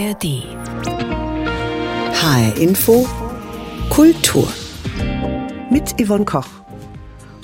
ARD. 0.00 0.44
HR 2.14 2.56
Info 2.56 3.06
Kultur. 3.90 4.48
Mit 5.70 6.00
Yvonne 6.00 6.24
Koch. 6.24 6.46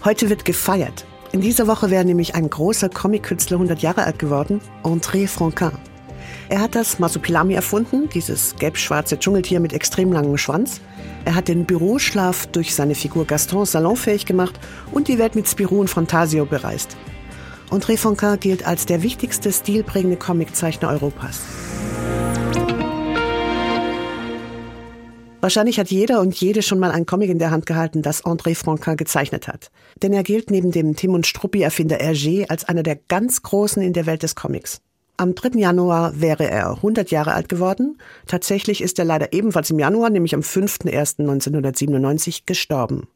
Heute 0.04 0.31
wird 0.31 0.47
gefeiert. 0.47 1.04
In 1.33 1.42
dieser 1.42 1.67
Woche 1.67 1.90
wäre 1.90 2.06
nämlich 2.06 2.35
ein 2.35 2.49
großer 2.49 2.88
Comic-Künstler 2.88 3.56
100 3.56 3.83
Jahre 3.83 4.04
alt 4.04 4.19
geworden, 4.19 4.63
André 4.85 5.29
Franquin. 5.29 5.72
Er 6.49 6.61
hat 6.61 6.74
das 6.74 6.99
Masupilami 6.99 7.53
erfunden, 7.53 8.08
dieses 8.08 8.57
gelb-schwarze 8.57 9.19
Dschungeltier 9.19 9.61
mit 9.61 9.75
extrem 9.75 10.11
langem 10.11 10.38
Schwanz. 10.38 10.81
Er 11.27 11.35
hat 11.35 11.49
den 11.49 11.67
Büroschlaf 11.67 12.47
durch 12.47 12.75
seine 12.75 12.95
Figur 12.95 13.27
Gaston 13.27 13.67
salonfähig 13.67 14.25
gemacht 14.25 14.59
und 14.93 15.09
die 15.09 15.19
Welt 15.19 15.35
mit 15.35 15.47
Spirou 15.47 15.81
und 15.81 15.91
Fantasio 15.91 16.47
bereist. 16.47 16.97
André 17.70 17.98
Franquin 17.98 18.41
gilt 18.41 18.66
als 18.66 18.87
der 18.87 19.02
wichtigste 19.02 19.52
stilprägende 19.52 20.16
Comiczeichner 20.16 20.88
Europas. 20.88 21.43
Wahrscheinlich 25.41 25.79
hat 25.79 25.91
jeder 25.91 26.21
und 26.21 26.35
jede 26.35 26.63
schon 26.63 26.79
mal 26.79 26.91
ein 26.91 27.07
Comic 27.07 27.31
in 27.31 27.39
der 27.39 27.51
Hand 27.51 27.67
gehalten, 27.67 28.03
das 28.03 28.25
André 28.25 28.55
Franquin 28.55 28.97
gezeichnet 28.97 29.49
hat. 29.49 29.71
Denn 30.03 30.13
er 30.13 30.23
gilt 30.23 30.51
neben 30.51 30.73
dem 30.73 30.97
Tim 30.97 31.15
und 31.15 31.27
Struppi-Erfinder 31.27 31.99
Hergé 31.99 32.49
als 32.49 32.65
einer 32.65 32.83
der 32.83 32.97
ganz 32.97 33.43
Großen 33.43 33.83
in 33.83 33.93
der 33.93 34.07
Welt 34.07 34.23
des 34.23 34.35
Comics. 34.35 34.80
Am 35.19 35.35
3. 35.35 35.59
Januar 35.59 36.21
wäre 36.21 36.51
er 36.51 36.77
100 36.77 37.11
Jahre 37.11 37.35
alt 37.35 37.49
geworden. 37.49 37.99
Tatsächlich 38.27 38.83
ist 38.83 38.99
er 38.99 39.05
leider 39.05 39.33
ebenfalls 39.33 39.71
im 39.71 39.79
Januar, 39.79 40.11
nämlich 40.11 40.35
am 40.35 40.41
5.1.1997, 40.41 42.43
gestorben. 42.45 43.09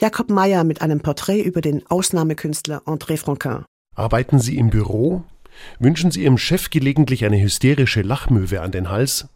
Jakob 0.00 0.30
Meyer 0.30 0.62
mit 0.62 0.82
einem 0.82 1.00
Porträt 1.00 1.40
über 1.40 1.62
den 1.62 1.86
Ausnahmekünstler 1.86 2.82
André 2.86 3.16
Franquin. 3.16 3.64
Arbeiten 3.94 4.38
Sie 4.38 4.58
im 4.58 4.70
Büro? 4.70 5.24
Wünschen 5.78 6.10
Sie 6.10 6.24
Ihrem 6.24 6.38
Chef 6.38 6.70
gelegentlich 6.70 7.24
eine 7.24 7.40
hysterische 7.40 8.02
Lachmöwe 8.02 8.60
an 8.60 8.72
den 8.72 8.90
Hals? 8.90 9.28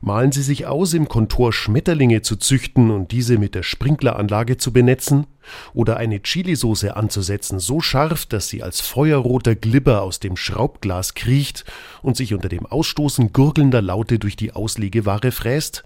Malen 0.00 0.32
Sie 0.32 0.42
sich 0.42 0.66
aus, 0.66 0.94
im 0.94 1.08
Kontor 1.08 1.52
Schmetterlinge 1.52 2.22
zu 2.22 2.36
züchten 2.36 2.90
und 2.90 3.12
diese 3.12 3.38
mit 3.38 3.54
der 3.54 3.62
Sprinkleranlage 3.62 4.56
zu 4.56 4.72
benetzen? 4.72 5.26
Oder 5.74 5.96
eine 5.96 6.20
Chilisauce 6.22 6.84
anzusetzen, 6.84 7.58
so 7.58 7.80
scharf, 7.80 8.26
dass 8.26 8.48
sie 8.48 8.62
als 8.62 8.80
feuerroter 8.80 9.54
Glibber 9.54 10.02
aus 10.02 10.20
dem 10.20 10.36
Schraubglas 10.36 11.14
kriecht 11.14 11.64
und 12.02 12.16
sich 12.16 12.34
unter 12.34 12.48
dem 12.48 12.66
Ausstoßen 12.66 13.32
gurgelnder 13.32 13.82
Laute 13.82 14.18
durch 14.18 14.36
die 14.36 14.52
Auslegeware 14.52 15.32
fräst? 15.32 15.84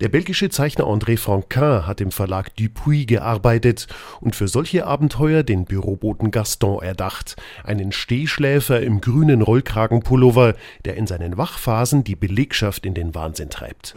Der 0.00 0.08
belgische 0.08 0.48
Zeichner 0.48 0.84
André 0.84 1.18
Franquin 1.18 1.86
hat 1.86 2.00
im 2.00 2.10
Verlag 2.10 2.54
Dupuis 2.56 3.06
gearbeitet 3.06 3.86
und 4.20 4.36
für 4.36 4.48
solche 4.48 4.86
Abenteuer 4.86 5.42
den 5.42 5.64
Büroboten 5.64 6.30
Gaston 6.30 6.82
erdacht, 6.82 7.36
einen 7.64 7.92
Stehschläfer 7.92 8.80
im 8.80 9.00
grünen 9.00 9.42
Rollkragenpullover, 9.42 10.54
der 10.84 10.96
in 10.96 11.06
seinen 11.06 11.36
Wachphasen 11.36 12.04
die 12.04 12.16
Belegschaft 12.16 12.86
in 12.86 12.94
den 12.94 13.14
Wahnsinn 13.14 13.50
treibt. 13.50 13.94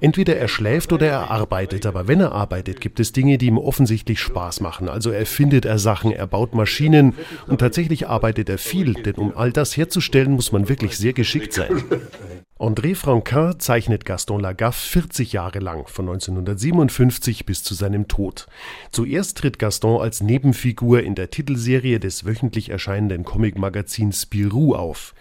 Entweder 0.00 0.36
er 0.36 0.48
schläft 0.48 0.92
oder 0.92 1.06
er 1.06 1.30
arbeitet, 1.30 1.86
aber 1.86 2.08
wenn 2.08 2.20
er 2.20 2.32
arbeitet, 2.32 2.80
gibt 2.80 3.00
es 3.00 3.12
Dinge, 3.12 3.38
die 3.38 3.46
ihm 3.46 3.58
offensichtlich 3.58 4.20
Spaß 4.20 4.60
machen. 4.60 4.88
Also 4.88 5.10
erfindet 5.10 5.64
er 5.64 5.78
Sachen, 5.78 6.12
er 6.12 6.26
baut 6.26 6.54
Maschinen 6.54 7.14
und 7.46 7.58
tatsächlich 7.58 8.08
arbeitet 8.08 8.48
er 8.48 8.58
viel, 8.58 8.94
denn 8.94 9.14
um 9.14 9.36
all 9.36 9.52
das 9.52 9.76
herzustellen, 9.76 10.32
muss 10.32 10.52
man 10.52 10.68
wirklich 10.68 10.96
sehr 10.96 11.12
geschickt 11.12 11.52
sein. 11.52 11.82
André 12.60 12.96
Franquin 12.96 13.54
zeichnet 13.60 14.04
Gaston 14.04 14.40
Lagaffe 14.40 14.84
40 14.88 15.32
Jahre 15.32 15.60
lang, 15.60 15.86
von 15.86 16.08
1957 16.08 17.46
bis 17.46 17.62
zu 17.62 17.72
seinem 17.72 18.08
Tod. 18.08 18.48
Zuerst 18.90 19.38
tritt 19.38 19.60
Gaston 19.60 20.00
als 20.00 20.20
Nebenfigur 20.22 21.04
in 21.04 21.14
der 21.14 21.30
Titelserie 21.30 22.00
des 22.00 22.24
wöchentlich 22.24 22.70
erscheinenden 22.70 23.22
Comicmagazins 23.22 24.22
Spirou 24.22 24.74
auf. 24.74 25.14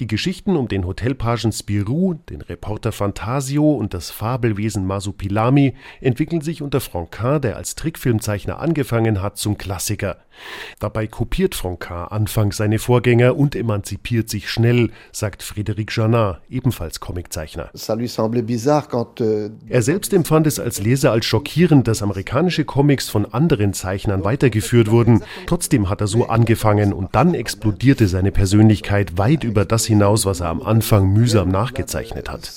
Die 0.00 0.06
Geschichten 0.06 0.56
um 0.56 0.66
den 0.66 0.86
Hotelpagen 0.86 1.52
Spirou, 1.52 2.14
den 2.14 2.40
Reporter 2.40 2.92
Fantasio 2.92 3.70
und 3.70 3.92
das 3.92 4.10
Fabelwesen 4.10 4.86
Masupilami 4.86 5.74
entwickeln 6.00 6.40
sich 6.40 6.62
unter 6.62 6.80
Franquin, 6.80 7.42
der 7.42 7.56
als 7.56 7.74
Trickfilmzeichner 7.74 8.60
angefangen 8.60 9.20
hat, 9.20 9.36
zum 9.36 9.58
Klassiker. 9.58 10.16
Dabei 10.78 11.06
kopiert 11.06 11.54
Franquin 11.54 12.06
anfangs 12.08 12.56
seine 12.56 12.78
Vorgänger 12.78 13.36
und 13.36 13.54
emanzipiert 13.54 14.30
sich 14.30 14.48
schnell, 14.48 14.90
sagt 15.12 15.42
Frédéric 15.42 15.94
Janin, 15.94 16.36
ebenfalls 16.48 16.77
Comiczeichner. 17.00 17.70
Euh, 19.20 19.50
er 19.68 19.82
selbst 19.82 20.12
empfand 20.12 20.46
es 20.46 20.58
als 20.60 20.80
Leser 20.80 21.12
als 21.12 21.26
schockierend, 21.26 21.88
dass 21.88 22.02
amerikanische 22.02 22.64
Comics 22.64 23.08
von 23.08 23.26
anderen 23.26 23.72
Zeichnern 23.72 24.24
weitergeführt 24.24 24.90
wurden. 24.90 25.22
Trotzdem 25.46 25.88
hat 25.88 26.00
er 26.00 26.06
so 26.06 26.26
angefangen 26.26 26.92
und 26.92 27.14
dann 27.14 27.34
explodierte 27.34 28.08
seine 28.08 28.32
Persönlichkeit 28.32 29.18
weit 29.18 29.44
über 29.44 29.64
das 29.64 29.84
hinaus, 29.86 30.26
was 30.26 30.40
er 30.40 30.48
am 30.48 30.62
Anfang 30.62 31.12
mühsam 31.12 31.48
nachgezeichnet 31.48 32.28
hat. 32.30 32.50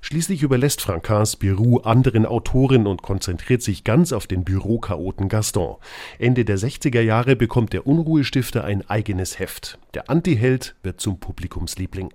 Schließlich 0.00 0.42
überlässt 0.42 0.80
Franquin 0.80 1.26
Spirou 1.26 1.78
anderen 1.78 2.26
Autoren 2.26 2.86
und 2.86 3.02
konzentriert 3.02 3.62
sich 3.62 3.84
ganz 3.84 4.12
auf 4.12 4.26
den 4.26 4.44
Bürochaoten 4.44 5.28
Gaston. 5.28 5.76
Ende 6.18 6.44
der 6.44 6.58
60er 6.58 7.00
Jahre 7.00 7.36
bekommt 7.36 7.72
der 7.72 7.86
Unruhestifter 7.86 8.64
ein 8.64 8.88
eigenes 8.88 9.38
Heft. 9.38 9.78
Der 9.96 10.10
Antiheld 10.10 10.76
wird 10.82 11.00
zum 11.00 11.18
Publikumsliebling. 11.18 12.10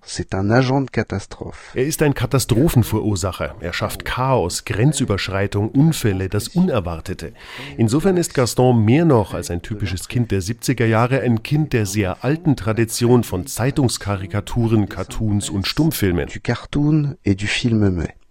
Er 1.74 1.84
ist 1.84 2.04
ein 2.04 2.14
Katastrophenverursacher. 2.14 3.56
Er 3.60 3.74
schafft 3.74 4.06
Chaos, 4.06 4.66
Grenzüberschreitung, 4.66 5.70
Unfälle, 5.70 6.30
das 6.30 6.50
Unerwartete. 6.50 7.34
Insofern 7.78 8.18
ist 8.18 8.36
Gaston 8.36 8.86
mehr 8.86 9.06
noch 9.06 9.34
als 9.34 9.50
ein 9.50 9.64
typisches 9.64 10.08
Kind 10.08 10.30
der 10.30 10.44
70er 10.44 10.86
Jahre 10.86 11.22
ein 11.22 11.42
Kind 11.42 11.74
der 11.74 11.88
sehr 11.88 12.24
alten 12.24 12.56
Tradition 12.56 13.24
von 13.24 13.48
Zeitungskarikaturen, 13.48 14.88
Cartoons 14.88 15.50
und 15.50 15.68
Stummfilmen. 15.68 16.30
Du 16.32 16.40
cartoon 16.40 17.18
et 17.24 17.42
du 17.42 17.48
film 17.48 17.80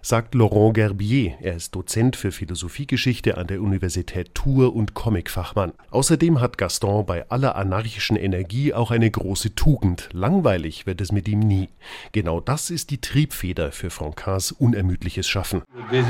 sagt 0.03 0.35
Laurent 0.35 0.75
Gerbier. 0.75 1.35
Er 1.41 1.57
ist 1.57 1.75
Dozent 1.75 2.17
für 2.17 2.33
Philosophiegeschichte 2.33 3.37
an 3.37 3.47
der 3.47 3.61
Universität 3.61 4.35
Tours 4.35 4.73
und 4.73 4.95
Comicfachmann. 4.95 5.73
Außerdem 5.91 6.41
hat 6.41 6.57
Gaston 6.57 7.05
bei 7.05 7.29
aller 7.29 7.57
anarchischen 7.57 8.17
Energie 8.17 8.73
auch 8.73 8.91
eine 8.91 9.11
große 9.11 9.55
Tugend. 9.55 10.09
Langweilig 10.13 10.87
wird 10.87 11.03
es 11.03 11.13
mit 11.13 11.29
ihm 11.29 11.41
nie. 11.41 11.69
Genau 12.13 12.41
das 12.41 12.71
ist 12.71 12.91
die 12.91 12.99
Triebfeder 12.99 13.73
für 13.73 13.91
Franquins 13.91 14.53
unermüdliches 14.53 15.29
Schaffen. 15.29 15.63
Der 15.93 16.09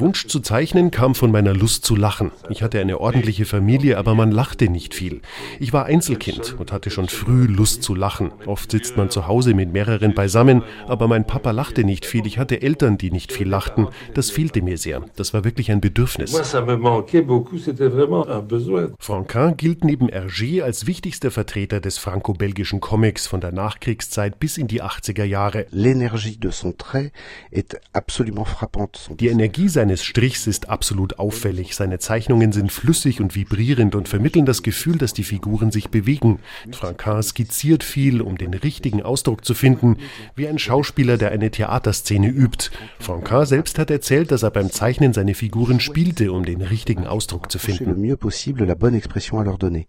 Wunsch 0.00 0.26
zu 0.26 0.40
zeichnen 0.40 0.90
kam 0.90 1.14
von 1.14 1.32
meiner 1.32 1.54
Lust 1.54 1.84
zu 1.84 1.94
lachen. 1.96 2.30
Ich 2.50 2.62
hatte 2.62 2.80
eine 2.80 3.00
ordentliche 3.00 3.46
Familie, 3.46 3.96
aber 3.96 4.14
man 4.14 4.30
lachte 4.30 4.68
nicht 4.68 4.94
viel. 4.94 5.22
Ich 5.60 5.72
war 5.72 5.86
Einzelkind 5.86 6.56
und 6.58 6.72
hatte 6.72 6.90
schon 6.90 7.08
früh 7.08 7.46
Lust 7.46 7.82
zu 7.82 7.94
lachen. 7.94 8.32
Oft 8.44 8.70
sitzt 8.70 8.98
man 8.98 9.08
zu 9.08 9.26
Hause 9.26 9.54
mit 9.54 9.72
mehreren 9.72 10.14
beisammen 10.14 10.62
aber 10.86 11.08
mein 11.08 11.26
Papa 11.26 11.50
lachte 11.50 11.84
nicht 11.84 12.06
viel. 12.06 12.26
Ich 12.26 12.38
hatte 12.38 12.62
Eltern, 12.62 12.98
die 12.98 13.10
nicht 13.10 13.32
viel 13.32 13.48
lachten. 13.48 13.88
Das 14.14 14.30
fehlte 14.30 14.62
mir 14.62 14.78
sehr. 14.78 15.02
Das 15.16 15.34
war 15.34 15.44
wirklich 15.44 15.70
ein 15.70 15.80
Bedürfnis. 15.80 16.32
Franquin 18.98 19.56
gilt 19.56 19.84
neben 19.84 20.08
Hergé 20.08 20.62
als 20.62 20.86
wichtigster 20.86 21.30
Vertreter 21.30 21.80
des 21.80 21.98
franco-belgischen 21.98 22.80
Comics 22.80 23.26
von 23.26 23.40
der 23.40 23.52
Nachkriegszeit 23.52 24.38
bis 24.38 24.58
in 24.58 24.68
die 24.68 24.82
80er 24.82 25.24
Jahre. 25.24 25.66
Die 29.20 29.28
Energie 29.28 29.68
seines 29.68 30.04
Strichs 30.04 30.46
ist 30.46 30.68
absolut 30.68 31.18
auffällig. 31.18 31.74
Seine 31.74 31.98
Zeichnungen 31.98 32.52
sind 32.52 32.72
flüssig 32.72 33.20
und 33.20 33.34
vibrierend 33.34 33.94
und 33.94 34.08
vermitteln 34.08 34.46
das 34.46 34.62
Gefühl, 34.62 34.98
dass 34.98 35.12
die 35.12 35.24
Figuren 35.24 35.70
sich 35.70 35.90
bewegen. 35.90 36.38
Franquin 36.72 37.22
skizziert 37.22 37.84
viel, 37.84 38.20
um 38.20 38.38
den 38.38 38.54
richtigen 38.54 39.02
Ausdruck 39.02 39.44
zu 39.44 39.54
finden, 39.54 39.98
wie 40.34 40.48
ein 40.48 40.58
Schauspieler, 40.64 41.18
der 41.18 41.30
eine 41.30 41.50
Theaterszene 41.50 42.28
übt. 42.28 42.70
Franquin 42.98 43.44
selbst 43.44 43.78
hat 43.78 43.90
erzählt, 43.90 44.32
dass 44.32 44.42
er 44.42 44.50
beim 44.50 44.70
Zeichnen 44.70 45.12
seine 45.12 45.34
Figuren 45.34 45.78
spielte, 45.78 46.32
um 46.32 46.44
den 46.44 46.62
richtigen 46.62 47.06
Ausdruck 47.06 47.52
zu 47.52 47.58
finden. 47.58 48.16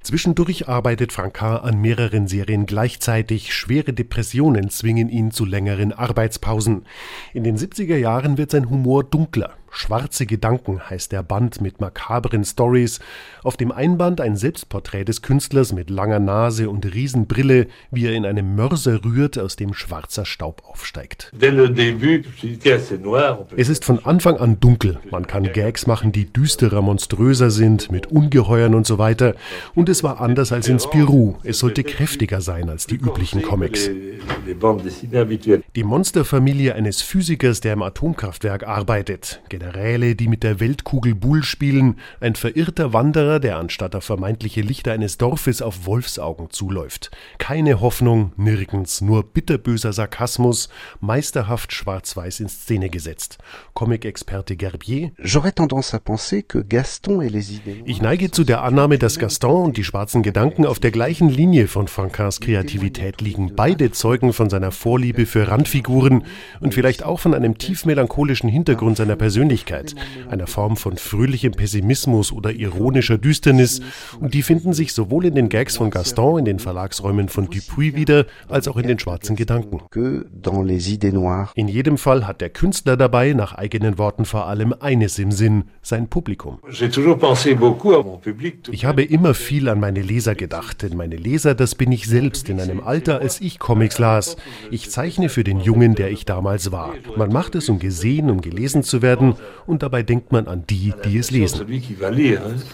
Zwischendurch 0.01 0.67
arbeitet 0.67 1.11
Franquin 1.13 1.47
an 1.47 1.81
mehreren 1.81 2.27
Serien 2.27 2.65
gleichzeitig. 2.65 3.53
Schwere 3.53 3.93
Depressionen 3.93 4.69
zwingen 4.69 5.09
ihn 5.09 5.31
zu 5.31 5.45
längeren 5.45 5.93
Arbeitspausen. 5.93 6.85
In 7.33 7.43
den 7.43 7.57
70er 7.57 7.97
Jahren 7.97 8.37
wird 8.37 8.51
sein 8.51 8.69
Humor 8.69 9.03
dunkler. 9.03 9.53
Schwarze 9.77 10.25
Gedanken 10.25 10.89
heißt 10.89 11.11
der 11.11 11.21
Band 11.21 11.59
mit 11.59 11.81
makabren 11.81 12.45
Stories. 12.45 12.99
Auf 13.43 13.57
dem 13.57 13.73
Einband 13.73 14.21
ein 14.21 14.37
Selbstporträt 14.37 15.03
des 15.03 15.21
Künstlers 15.21 15.73
mit 15.73 15.89
langer 15.89 16.19
Nase 16.19 16.69
und 16.69 16.85
Riesenbrille, 16.85 17.67
wie 17.91 18.05
er 18.05 18.13
in 18.13 18.25
einem 18.25 18.55
Mörser 18.55 19.03
rührt, 19.03 19.37
aus 19.37 19.57
dem 19.57 19.73
schwarzer 19.73 20.23
Staub 20.25 20.63
aufsteigt. 20.65 21.33
Es 23.57 23.69
ist 23.69 23.85
von 23.85 24.05
Anfang 24.05 24.37
an 24.37 24.59
dunkel. 24.61 24.99
Man 25.11 25.27
kann 25.27 25.51
Gags 25.51 25.87
machen, 25.87 26.13
die 26.13 26.31
düsterer, 26.31 26.81
monströser 26.81 27.51
sind, 27.51 27.91
mit 27.91 28.07
Ungeheuern 28.07 28.75
und 28.75 28.87
so 28.87 28.97
weiter. 28.97 29.35
Und 29.75 29.89
es 29.89 30.03
war 30.03 30.21
anders 30.21 30.53
als 30.53 30.69
in 30.69 30.79
Spirou. 30.79 31.35
Es 31.43 31.59
sollte 31.59 31.83
kräftiger 31.83 32.39
sein 32.39 32.69
als 32.69 32.87
die 32.87 32.95
üblichen 32.95 33.41
Comics. 33.41 33.89
Die 35.75 35.83
Monsterfamilie 35.83 36.75
eines 36.75 37.01
Physikers, 37.01 37.59
der 37.59 37.73
im 37.73 37.81
Atomkraftwerk 37.81 38.65
arbeitet. 38.65 39.41
Generäle, 39.65 40.15
die 40.15 40.27
mit 40.27 40.43
der 40.43 40.59
Weltkugel 40.59 41.15
Bull 41.15 41.43
spielen, 41.43 41.97
ein 42.19 42.35
verirrter 42.35 42.93
Wanderer, 42.93 43.39
der 43.39 43.57
anstatt 43.57 43.95
auf 43.95 44.03
vermeintliche 44.03 44.61
Lichter 44.61 44.93
eines 44.93 45.17
Dorfes 45.17 45.63
auf 45.63 45.87
Wolfsaugen 45.87 46.51
zuläuft. 46.51 47.09
Keine 47.39 47.81
Hoffnung, 47.81 48.31
nirgends, 48.37 49.01
nur 49.01 49.23
bitterböser 49.23 49.91
Sarkasmus, 49.91 50.69
meisterhaft 50.99 51.73
schwarz-weiß 51.73 52.41
in 52.41 52.49
Szene 52.49 52.89
gesetzt. 52.89 53.39
Comic-Experte 53.73 54.55
Gerbier. 54.55 55.13
Ich 57.85 58.01
neige 58.03 58.29
zu 58.29 58.43
der 58.43 58.61
Annahme, 58.61 58.99
dass 58.99 59.17
Gaston 59.17 59.65
und 59.65 59.77
die 59.77 59.83
schwarzen 59.83 60.21
Gedanken 60.21 60.67
auf 60.67 60.79
der 60.79 60.91
gleichen 60.91 61.29
Linie 61.29 61.67
von 61.67 61.87
Francins 61.87 62.39
Kreativität 62.39 63.19
liegen. 63.21 63.55
Beide 63.55 63.89
zeugen 63.91 64.31
von 64.31 64.51
seiner 64.51 64.71
Vorliebe 64.71 65.25
für 65.25 65.47
Randfiguren 65.47 66.23
und 66.59 66.75
vielleicht 66.75 67.03
auch 67.03 67.19
von 67.19 67.33
einem 67.33 67.57
tief 67.57 67.85
melancholischen 67.85 68.47
Hintergrund 68.47 68.97
seiner 68.97 69.15
Persönlichkeit, 69.15 69.54
einer 70.29 70.47
Form 70.47 70.77
von 70.77 70.97
fröhlichem 70.97 71.51
Pessimismus 71.51 72.31
oder 72.31 72.51
ironischer 72.51 73.17
Düsternis, 73.17 73.81
und 74.19 74.33
die 74.33 74.43
finden 74.43 74.73
sich 74.73 74.93
sowohl 74.93 75.25
in 75.25 75.35
den 75.35 75.49
Gags 75.49 75.77
von 75.77 75.89
Gaston 75.89 76.39
in 76.39 76.45
den 76.45 76.59
Verlagsräumen 76.59 77.29
von 77.29 77.45
Dupuis 77.45 77.95
wieder, 77.95 78.25
als 78.49 78.67
auch 78.67 78.77
in 78.77 78.87
den 78.87 78.99
schwarzen 78.99 79.35
Gedanken. 79.35 79.81
In 81.55 81.67
jedem 81.67 81.97
Fall 81.97 82.27
hat 82.27 82.41
der 82.41 82.49
Künstler 82.49 82.97
dabei, 82.97 83.33
nach 83.33 83.53
eigenen 83.53 83.97
Worten 83.97 84.25
vor 84.25 84.47
allem 84.47 84.73
eines 84.79 85.19
im 85.19 85.31
Sinn, 85.31 85.65
sein 85.81 86.07
Publikum. 86.07 86.59
Ich 88.71 88.85
habe 88.85 89.03
immer 89.03 89.33
viel 89.33 89.69
an 89.69 89.79
meine 89.79 90.01
Leser 90.01 90.35
gedacht, 90.35 90.81
denn 90.81 90.97
meine 90.97 91.15
Leser, 91.15 91.55
das 91.55 91.75
bin 91.75 91.91
ich 91.91 92.07
selbst 92.07 92.49
in 92.49 92.59
einem 92.59 92.81
Alter, 92.81 93.19
als 93.19 93.41
ich 93.41 93.59
Comics 93.59 93.99
las. 93.99 94.37
Ich 94.71 94.89
zeichne 94.89 95.29
für 95.29 95.43
den 95.43 95.59
Jungen, 95.59 95.95
der 95.95 96.11
ich 96.11 96.25
damals 96.25 96.71
war. 96.71 96.93
Man 97.15 97.31
macht 97.31 97.55
es, 97.55 97.69
um 97.69 97.79
gesehen, 97.79 98.29
um 98.29 98.41
gelesen 98.41 98.83
zu 98.83 99.01
werden, 99.01 99.34
und 99.65 99.83
dabei 99.83 100.03
denkt 100.03 100.31
man 100.31 100.47
an 100.47 100.65
die, 100.69 100.93
die 101.03 101.17
es 101.17 101.31
lesen. 101.31 101.65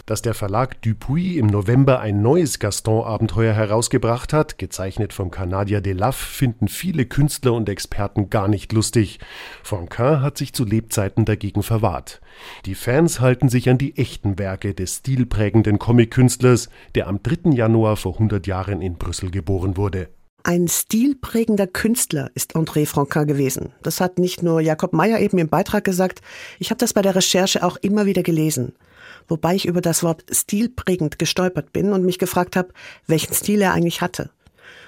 Dass 0.06 0.22
der 0.22 0.34
Verlag 0.34 0.82
Dupuis 0.82 1.38
im 1.38 1.48
November 1.48 2.00
ein 2.00 2.22
neues 2.22 2.60
Gaston-Abenteuer 2.60 3.54
herausgebracht 3.54 4.34
hat, 4.34 4.58
gezeichnet 4.58 5.14
vom 5.14 5.32
Kanadier 5.32 5.82
Delaf, 5.82 6.16
finden 6.16 6.68
viele 6.68 7.06
Künstler 7.06 7.54
und 7.54 7.70
Experten 7.70 8.30
gar 8.30 8.48
nicht 8.48 8.74
lustig. 8.74 9.20
Franquin 9.64 10.22
hat 10.22 10.38
sich 10.38 10.54
zu 10.54 10.66
Lebzeiten 10.66 11.26
dagegen 11.26 11.64
verwahrt. 11.64 12.22
Die 12.66 12.76
Fans 12.76 13.20
halten 13.20 13.50
sich 13.50 13.70
an 13.70 13.78
die 13.78 13.98
echten 13.98 14.40
Werke 14.40 14.74
des 14.74 14.98
stilprägenden 14.98 15.80
Comic-Künstlers, 15.80 16.70
der 16.96 17.08
am 17.08 17.22
3. 17.22 17.52
Januar 17.52 17.98
vor 17.98 18.14
100 18.14 18.48
Jahren 18.48 18.82
in 18.82 18.96
Brüssel 18.96 19.32
geboren 19.32 19.78
wurde. 19.78 20.10
Ein 20.44 20.68
stilprägender 20.68 21.68
Künstler 21.68 22.32
ist 22.34 22.56
André 22.56 22.88
Franquin 22.88 23.28
gewesen. 23.28 23.74
Das 23.84 24.02
hat 24.02 24.18
nicht 24.18 24.42
nur 24.42 24.60
Jakob 24.60 24.92
Meyer 24.92 25.20
eben 25.20 25.38
im 25.38 25.50
Beitrag 25.50 25.84
gesagt, 25.84 26.22
ich 26.58 26.72
habe 26.72 26.80
das 26.80 26.94
bei 26.94 27.04
der 27.04 27.16
Recherche 27.16 27.64
auch 27.64 27.78
immer 27.78 28.08
wieder 28.08 28.24
gelesen. 28.24 28.74
Wobei 29.28 29.54
ich 29.54 29.68
über 29.68 29.82
das 29.82 30.02
Wort 30.02 30.24
stilprägend 30.32 31.20
gestolpert 31.20 31.72
bin 31.72 31.94
und 31.94 32.04
mich 32.04 32.18
gefragt 32.18 32.56
habe, 32.56 32.70
welchen 33.06 33.34
Stil 33.36 33.62
er 33.62 33.74
eigentlich 33.74 34.02
hatte. 34.02 34.32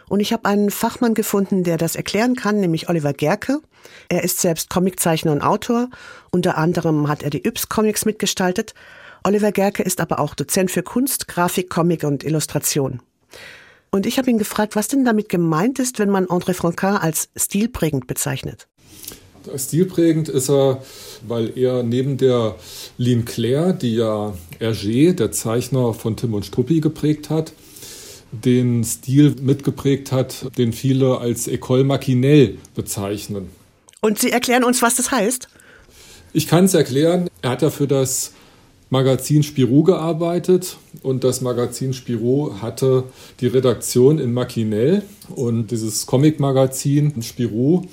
Und 0.09 0.21
ich 0.21 0.33
habe 0.33 0.45
einen 0.45 0.71
Fachmann 0.71 1.13
gefunden, 1.13 1.63
der 1.63 1.77
das 1.77 1.95
erklären 1.95 2.35
kann, 2.35 2.59
nämlich 2.59 2.89
Oliver 2.89 3.13
Gerke. 3.13 3.59
Er 4.09 4.23
ist 4.23 4.41
selbst 4.41 4.71
Comiczeichner 4.71 5.31
und 5.31 5.41
Autor. 5.41 5.89
Unter 6.31 6.57
anderem 6.57 7.07
hat 7.07 7.21
er 7.21 7.29
die 7.29 7.45
Yps 7.45 7.69
Comics 7.69 8.05
mitgestaltet. 8.05 8.73
Oliver 9.23 9.51
Gerke 9.51 9.83
ist 9.83 10.01
aber 10.01 10.19
auch 10.19 10.33
Dozent 10.33 10.71
für 10.71 10.83
Kunst, 10.83 11.27
Grafik, 11.27 11.69
Comic 11.69 12.03
und 12.03 12.23
Illustration. 12.23 13.01
Und 13.93 14.07
ich 14.07 14.17
habe 14.17 14.31
ihn 14.31 14.39
gefragt, 14.39 14.75
was 14.75 14.87
denn 14.87 15.05
damit 15.05 15.29
gemeint 15.29 15.77
ist, 15.77 15.99
wenn 15.99 16.09
man 16.09 16.25
André 16.25 16.55
Franquin 16.55 16.95
als 16.95 17.29
stilprägend 17.35 18.07
bezeichnet. 18.07 18.67
Stilprägend 19.55 20.29
ist 20.29 20.49
er, 20.49 20.81
weil 21.27 21.55
er 21.55 21.83
neben 21.83 22.17
der 22.17 22.55
Lin 22.97 23.23
Claire, 23.23 23.71
die 23.71 23.97
ja 23.97 24.33
Hergé, 24.59 25.13
der 25.13 25.31
Zeichner 25.31 25.93
von 25.93 26.17
Tim 26.17 26.33
und 26.33 26.43
Struppi, 26.43 26.79
geprägt 26.81 27.29
hat, 27.29 27.53
den 28.31 28.83
Stil 28.83 29.35
mitgeprägt 29.39 30.11
hat, 30.11 30.47
den 30.57 30.73
viele 30.73 31.19
als 31.19 31.47
École 31.47 31.83
Maquinelle 31.83 32.57
bezeichnen. 32.73 33.51
Und 34.01 34.17
Sie 34.17 34.31
erklären 34.31 34.63
uns, 34.63 34.81
was 34.81 34.95
das 34.95 35.11
heißt? 35.11 35.49
Ich 36.33 36.47
kann 36.47 36.65
es 36.65 36.73
erklären. 36.73 37.29
Er 37.43 37.51
hat 37.51 37.61
ja 37.61 37.69
für 37.69 37.87
das 37.87 38.31
Magazin 38.93 39.41
Spirou 39.41 39.81
gearbeitet 39.81 40.77
und 41.01 41.23
das 41.23 41.41
Magazin 41.41 41.93
Spirou 41.93 42.61
hatte 42.61 43.05
die 43.39 43.47
Redaktion 43.47 44.19
in 44.19 44.33
Maquinel 44.33 45.01
und 45.35 45.71
dieses 45.71 46.05
Comic-Magazin 46.05 47.23
Spirou 47.23 47.87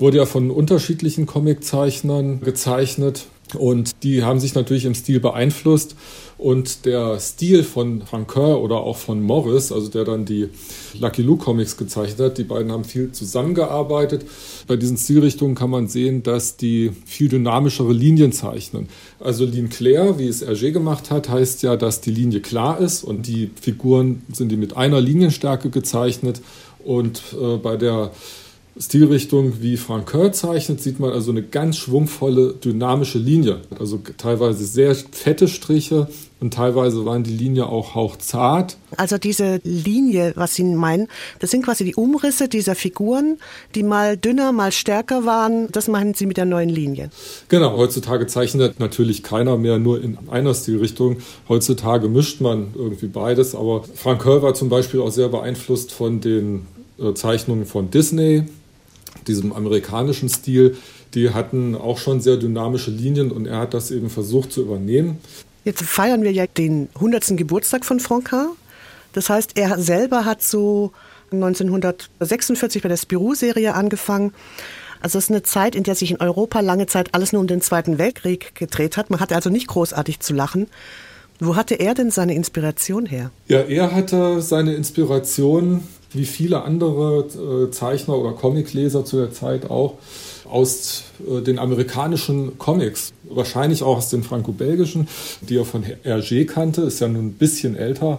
wurde 0.00 0.16
ja 0.16 0.26
von 0.26 0.50
unterschiedlichen 0.50 1.26
Comiczeichnern 1.26 2.40
gezeichnet 2.40 3.26
und 3.54 3.90
die 4.02 4.22
haben 4.22 4.40
sich 4.40 4.54
natürlich 4.54 4.84
im 4.84 4.94
Stil 4.94 5.20
beeinflusst. 5.20 5.96
Und 6.38 6.86
der 6.86 7.20
Stil 7.20 7.62
von 7.62 8.02
Franquin 8.02 8.56
oder 8.56 8.78
auch 8.78 8.96
von 8.96 9.22
Morris, 9.22 9.70
also 9.70 9.88
der 9.88 10.04
dann 10.04 10.24
die 10.24 10.48
Lucky 10.98 11.22
Luke 11.22 11.44
Comics 11.44 11.76
gezeichnet 11.76 12.18
hat, 12.18 12.38
die 12.38 12.42
beiden 12.42 12.72
haben 12.72 12.82
viel 12.82 13.12
zusammengearbeitet. 13.12 14.24
Bei 14.66 14.76
diesen 14.76 14.96
Stilrichtungen 14.96 15.54
kann 15.54 15.70
man 15.70 15.86
sehen, 15.86 16.24
dass 16.24 16.56
die 16.56 16.90
viel 17.06 17.28
dynamischere 17.28 17.92
Linien 17.92 18.32
zeichnen. 18.32 18.88
Also 19.20 19.44
Linie 19.44 19.68
Claire, 19.68 20.18
wie 20.18 20.26
es 20.26 20.44
Hergé 20.44 20.72
gemacht 20.72 21.12
hat, 21.12 21.28
heißt 21.28 21.62
ja, 21.62 21.76
dass 21.76 22.00
die 22.00 22.10
Linie 22.10 22.40
klar 22.40 22.80
ist 22.80 23.04
und 23.04 23.28
die 23.28 23.50
Figuren 23.60 24.22
sind 24.32 24.50
die 24.50 24.56
mit 24.56 24.76
einer 24.76 25.00
Linienstärke 25.00 25.70
gezeichnet. 25.70 26.40
Und 26.84 27.22
äh, 27.40 27.56
bei 27.58 27.76
der 27.76 28.10
Stilrichtung 28.78 29.60
wie 29.60 29.76
Frank 29.76 30.10
Kerr 30.10 30.32
zeichnet, 30.32 30.80
sieht 30.80 30.98
man 30.98 31.10
also 31.10 31.30
eine 31.30 31.42
ganz 31.42 31.76
schwungvolle, 31.76 32.54
dynamische 32.54 33.18
Linie. 33.18 33.60
Also 33.78 34.00
teilweise 34.16 34.64
sehr 34.64 34.94
fette 34.94 35.46
Striche 35.46 36.08
und 36.40 36.54
teilweise 36.54 37.04
waren 37.04 37.22
die 37.22 37.36
Linien 37.36 37.66
auch 37.66 37.94
hauchzart. 37.94 38.78
Also 38.96 39.18
diese 39.18 39.60
Linie, 39.62 40.32
was 40.36 40.54
Sie 40.54 40.64
meinen, 40.64 41.08
das 41.38 41.50
sind 41.50 41.64
quasi 41.64 41.84
die 41.84 41.94
Umrisse 41.94 42.48
dieser 42.48 42.74
Figuren, 42.74 43.38
die 43.74 43.82
mal 43.82 44.16
dünner, 44.16 44.52
mal 44.52 44.72
stärker 44.72 45.26
waren. 45.26 45.68
Das 45.70 45.86
meinen 45.86 46.14
Sie 46.14 46.24
mit 46.24 46.38
der 46.38 46.46
neuen 46.46 46.70
Linie? 46.70 47.10
Genau, 47.48 47.76
heutzutage 47.76 48.26
zeichnet 48.26 48.80
natürlich 48.80 49.22
keiner 49.22 49.58
mehr 49.58 49.78
nur 49.78 50.02
in 50.02 50.18
einer 50.30 50.54
Stilrichtung. 50.54 51.18
Heutzutage 51.48 52.08
mischt 52.08 52.40
man 52.40 52.68
irgendwie 52.74 53.06
beides, 53.08 53.54
aber 53.54 53.84
Frank 53.94 54.22
Kerr 54.22 54.42
war 54.42 54.54
zum 54.54 54.70
Beispiel 54.70 55.00
auch 55.00 55.10
sehr 55.10 55.28
beeinflusst 55.28 55.92
von 55.92 56.22
den 56.22 56.66
äh, 56.98 57.14
Zeichnungen 57.14 57.66
von 57.66 57.90
Disney, 57.90 58.46
diesem 59.26 59.52
amerikanischen 59.52 60.28
Stil, 60.28 60.76
die 61.14 61.30
hatten 61.30 61.74
auch 61.74 61.98
schon 61.98 62.20
sehr 62.20 62.36
dynamische 62.36 62.90
Linien 62.90 63.30
und 63.30 63.46
er 63.46 63.58
hat 63.58 63.74
das 63.74 63.90
eben 63.90 64.10
versucht 64.10 64.52
zu 64.52 64.62
übernehmen. 64.62 65.18
Jetzt 65.64 65.82
feiern 65.82 66.22
wir 66.22 66.32
ja 66.32 66.46
den 66.46 66.88
100. 66.94 67.36
Geburtstag 67.36 67.84
von 67.84 68.00
Franquin. 68.00 68.48
Das 69.12 69.28
heißt, 69.28 69.52
er 69.56 69.78
selber 69.78 70.24
hat 70.24 70.42
so 70.42 70.92
1946 71.30 72.82
bei 72.82 72.88
der 72.88 72.96
Spirou-Serie 72.96 73.74
angefangen. 73.74 74.32
Also 75.00 75.18
es 75.18 75.24
ist 75.24 75.30
eine 75.30 75.42
Zeit, 75.42 75.74
in 75.74 75.82
der 75.82 75.94
sich 75.94 76.10
in 76.10 76.20
Europa 76.20 76.60
lange 76.60 76.86
Zeit 76.86 77.14
alles 77.14 77.32
nur 77.32 77.40
um 77.40 77.46
den 77.46 77.60
Zweiten 77.60 77.98
Weltkrieg 77.98 78.54
gedreht 78.54 78.96
hat. 78.96 79.10
Man 79.10 79.20
hatte 79.20 79.34
also 79.34 79.50
nicht 79.50 79.66
großartig 79.66 80.20
zu 80.20 80.32
lachen. 80.32 80.68
Wo 81.40 81.56
hatte 81.56 81.74
er 81.74 81.94
denn 81.94 82.10
seine 82.10 82.34
Inspiration 82.34 83.04
her? 83.06 83.30
Ja, 83.48 83.60
er 83.60 83.92
hatte 83.92 84.40
seine 84.40 84.74
Inspiration 84.74 85.82
wie 86.14 86.26
viele 86.26 86.62
andere 86.62 87.26
äh, 87.66 87.70
Zeichner 87.70 88.16
oder 88.16 88.32
Comicleser 88.32 89.04
zu 89.04 89.16
der 89.16 89.32
Zeit 89.32 89.70
auch 89.70 89.94
aus 90.50 91.04
äh, 91.26 91.40
den 91.40 91.58
amerikanischen 91.58 92.58
Comics, 92.58 93.12
wahrscheinlich 93.24 93.82
auch 93.82 93.98
aus 93.98 94.10
den 94.10 94.22
franco-belgischen, 94.22 95.08
die 95.40 95.56
er 95.56 95.64
von 95.64 95.84
Hergé 95.84 96.44
kannte, 96.44 96.82
ist 96.82 97.00
ja 97.00 97.08
nun 97.08 97.26
ein 97.26 97.32
bisschen 97.32 97.76
älter 97.76 98.18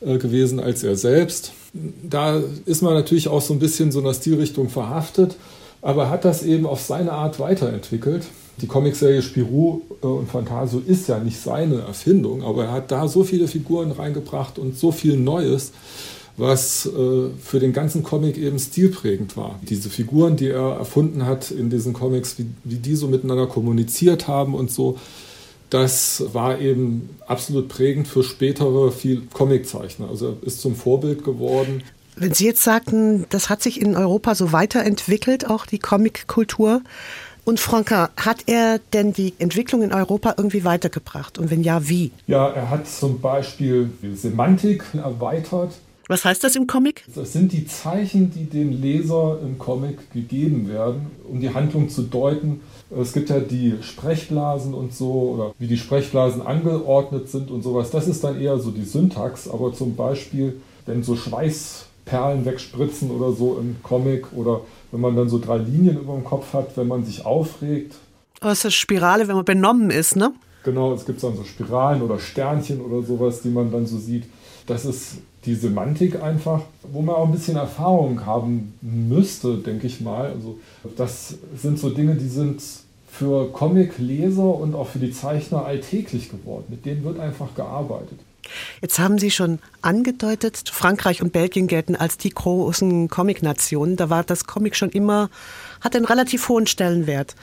äh, 0.00 0.18
gewesen 0.18 0.60
als 0.60 0.82
er 0.82 0.96
selbst. 0.96 1.52
Da 1.72 2.42
ist 2.66 2.82
man 2.82 2.94
natürlich 2.94 3.28
auch 3.28 3.40
so 3.40 3.54
ein 3.54 3.60
bisschen 3.60 3.92
so 3.92 4.00
einer 4.00 4.14
Stilrichtung 4.14 4.68
verhaftet, 4.68 5.36
aber 5.82 6.10
hat 6.10 6.24
das 6.24 6.42
eben 6.42 6.66
auf 6.66 6.80
seine 6.80 7.12
Art 7.12 7.38
weiterentwickelt. 7.38 8.24
Die 8.60 8.66
Comicserie 8.66 9.22
Spirou 9.22 9.80
und 10.02 10.28
Fantasio 10.28 10.82
ist 10.86 11.08
ja 11.08 11.18
nicht 11.18 11.40
seine 11.40 11.80
Erfindung, 11.80 12.42
aber 12.42 12.64
er 12.64 12.72
hat 12.72 12.90
da 12.90 13.08
so 13.08 13.24
viele 13.24 13.48
Figuren 13.48 13.90
reingebracht 13.90 14.58
und 14.58 14.76
so 14.76 14.92
viel 14.92 15.16
Neues, 15.16 15.72
was 16.40 16.86
äh, 16.86 17.28
für 17.42 17.60
den 17.60 17.72
ganzen 17.72 18.02
Comic 18.02 18.38
eben 18.38 18.58
stilprägend 18.58 19.36
war. 19.36 19.60
Diese 19.62 19.90
Figuren, 19.90 20.36
die 20.36 20.48
er 20.48 20.76
erfunden 20.78 21.26
hat 21.26 21.50
in 21.50 21.70
diesen 21.70 21.92
Comics, 21.92 22.38
wie, 22.38 22.46
wie 22.64 22.76
die 22.76 22.96
so 22.96 23.06
miteinander 23.06 23.46
kommuniziert 23.46 24.26
haben 24.26 24.54
und 24.54 24.70
so, 24.70 24.98
das 25.68 26.24
war 26.32 26.58
eben 26.58 27.10
absolut 27.26 27.68
prägend 27.68 28.08
für 28.08 28.24
spätere 28.24 28.90
viel 28.90 29.22
Comiczeichner. 29.32 30.08
Also 30.08 30.36
er 30.40 30.46
ist 30.46 30.60
zum 30.60 30.74
Vorbild 30.74 31.24
geworden. 31.24 31.82
Wenn 32.16 32.34
Sie 32.34 32.46
jetzt 32.46 32.64
sagten, 32.64 33.24
das 33.30 33.48
hat 33.48 33.62
sich 33.62 33.80
in 33.80 33.96
Europa 33.96 34.34
so 34.34 34.52
weiterentwickelt, 34.52 35.48
auch 35.48 35.66
die 35.66 35.78
Comickultur. 35.78 36.82
Und 37.44 37.60
Franka, 37.60 38.10
hat 38.16 38.44
er 38.46 38.80
denn 38.92 39.12
die 39.12 39.34
Entwicklung 39.38 39.82
in 39.82 39.92
Europa 39.92 40.34
irgendwie 40.36 40.64
weitergebracht? 40.64 41.38
Und 41.38 41.50
wenn 41.50 41.62
ja, 41.62 41.88
wie? 41.88 42.10
Ja, 42.26 42.48
er 42.48 42.68
hat 42.68 42.88
zum 42.88 43.20
Beispiel 43.20 43.90
die 44.02 44.14
Semantik 44.14 44.84
erweitert. 44.94 45.72
Was 46.10 46.24
heißt 46.24 46.42
das 46.42 46.56
im 46.56 46.66
Comic? 46.66 47.04
Das 47.14 47.32
sind 47.32 47.52
die 47.52 47.64
Zeichen, 47.68 48.32
die 48.32 48.46
dem 48.46 48.82
Leser 48.82 49.38
im 49.44 49.60
Comic 49.60 50.12
gegeben 50.12 50.68
werden, 50.68 51.06
um 51.30 51.38
die 51.38 51.54
Handlung 51.54 51.88
zu 51.88 52.02
deuten. 52.02 52.62
Es 52.90 53.12
gibt 53.12 53.30
ja 53.30 53.38
die 53.38 53.76
Sprechblasen 53.80 54.74
und 54.74 54.92
so, 54.92 55.12
oder 55.12 55.54
wie 55.60 55.68
die 55.68 55.76
Sprechblasen 55.76 56.42
angeordnet 56.42 57.28
sind 57.28 57.52
und 57.52 57.62
sowas. 57.62 57.92
Das 57.92 58.08
ist 58.08 58.24
dann 58.24 58.40
eher 58.40 58.58
so 58.58 58.72
die 58.72 58.82
Syntax, 58.82 59.46
aber 59.48 59.72
zum 59.72 59.94
Beispiel, 59.94 60.60
wenn 60.84 61.04
so 61.04 61.14
Schweißperlen 61.14 62.44
wegspritzen 62.44 63.12
oder 63.12 63.30
so 63.32 63.58
im 63.60 63.76
Comic 63.84 64.32
oder 64.32 64.62
wenn 64.90 65.00
man 65.00 65.14
dann 65.14 65.28
so 65.28 65.38
drei 65.38 65.58
Linien 65.58 65.96
über 65.96 66.14
dem 66.14 66.24
Kopf 66.24 66.54
hat, 66.54 66.76
wenn 66.76 66.88
man 66.88 67.04
sich 67.04 67.24
aufregt. 67.24 67.94
Das 68.40 68.64
ist 68.64 68.74
Spirale, 68.74 69.28
wenn 69.28 69.36
man 69.36 69.44
benommen 69.44 69.90
ist, 69.90 70.16
ne? 70.16 70.32
Genau, 70.64 70.92
es 70.92 71.06
gibt 71.06 71.22
dann 71.22 71.36
so 71.36 71.44
Spiralen 71.44 72.02
oder 72.02 72.18
Sternchen 72.18 72.80
oder 72.80 73.00
sowas, 73.06 73.42
die 73.42 73.50
man 73.50 73.70
dann 73.70 73.86
so 73.86 73.96
sieht. 73.96 74.24
Das 74.66 74.84
ist 74.84 75.18
die 75.46 75.54
Semantik 75.54 76.22
einfach, 76.22 76.62
wo 76.82 77.00
man 77.00 77.14
auch 77.14 77.26
ein 77.26 77.32
bisschen 77.32 77.56
Erfahrung 77.56 78.26
haben 78.26 78.74
müsste, 78.82 79.56
denke 79.56 79.86
ich 79.86 80.00
mal. 80.00 80.32
Also 80.32 80.58
das 80.96 81.34
sind 81.56 81.78
so 81.78 81.90
Dinge, 81.90 82.14
die 82.16 82.28
sind 82.28 82.62
für 83.10 83.50
Comic-Leser 83.52 84.54
und 84.54 84.74
auch 84.74 84.88
für 84.88 84.98
die 84.98 85.12
Zeichner 85.12 85.64
alltäglich 85.64 86.30
geworden. 86.30 86.64
Mit 86.68 86.84
denen 86.84 87.04
wird 87.04 87.18
einfach 87.18 87.54
gearbeitet. 87.54 88.18
Jetzt 88.80 88.98
haben 88.98 89.18
Sie 89.18 89.30
schon 89.30 89.58
angedeutet, 89.82 90.70
Frankreich 90.70 91.22
und 91.22 91.32
Belgien 91.32 91.66
gelten 91.66 91.96
als 91.96 92.18
die 92.18 92.30
großen 92.30 93.08
Comic-Nationen. 93.08 93.96
Da 93.96 94.10
war 94.10 94.24
das 94.24 94.44
Comic 94.44 94.76
schon 94.76 94.90
immer, 94.90 95.30
hat 95.80 95.94
einen 95.94 96.04
relativ 96.04 96.48
hohen 96.48 96.66
Stellenwert. 96.66 97.34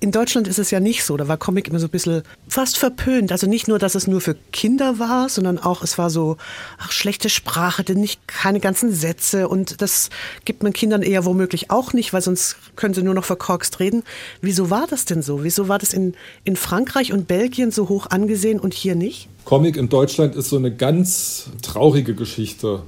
In 0.00 0.12
Deutschland 0.12 0.46
ist 0.46 0.58
es 0.58 0.70
ja 0.70 0.78
nicht 0.78 1.04
so. 1.04 1.16
Da 1.16 1.26
war 1.26 1.38
Comic 1.38 1.68
immer 1.68 1.78
so 1.78 1.86
ein 1.86 1.90
bisschen 1.90 2.22
fast 2.48 2.76
verpönt. 2.76 3.32
Also 3.32 3.46
nicht 3.46 3.66
nur, 3.66 3.78
dass 3.78 3.94
es 3.94 4.06
nur 4.06 4.20
für 4.20 4.36
Kinder 4.52 4.98
war, 4.98 5.28
sondern 5.28 5.58
auch, 5.58 5.82
es 5.82 5.96
war 5.96 6.10
so 6.10 6.36
ach, 6.78 6.92
schlechte 6.92 7.30
Sprache, 7.30 7.82
denn 7.82 8.00
nicht 8.00 8.28
keine 8.28 8.60
ganzen 8.60 8.92
Sätze. 8.92 9.48
Und 9.48 9.80
das 9.80 10.10
gibt 10.44 10.62
man 10.62 10.72
Kindern 10.72 11.02
eher 11.02 11.24
womöglich 11.24 11.70
auch 11.70 11.92
nicht, 11.92 12.12
weil 12.12 12.20
sonst 12.20 12.56
können 12.76 12.94
sie 12.94 13.02
nur 13.02 13.14
noch 13.14 13.24
verkorkst 13.24 13.80
reden. 13.80 14.02
Wieso 14.42 14.68
war 14.68 14.86
das 14.86 15.06
denn 15.06 15.22
so? 15.22 15.44
Wieso 15.44 15.68
war 15.68 15.78
das 15.78 15.94
in, 15.94 16.14
in 16.44 16.56
Frankreich 16.56 17.12
und 17.12 17.26
Belgien 17.26 17.70
so 17.70 17.88
hoch 17.88 18.06
angesehen 18.10 18.60
und 18.60 18.74
hier 18.74 18.94
nicht? 18.96 19.28
Comic 19.44 19.76
in 19.76 19.88
Deutschland 19.88 20.34
ist 20.34 20.50
so 20.50 20.56
eine 20.56 20.74
ganz 20.74 21.50
traurige 21.62 22.14
Geschichte. 22.14 22.82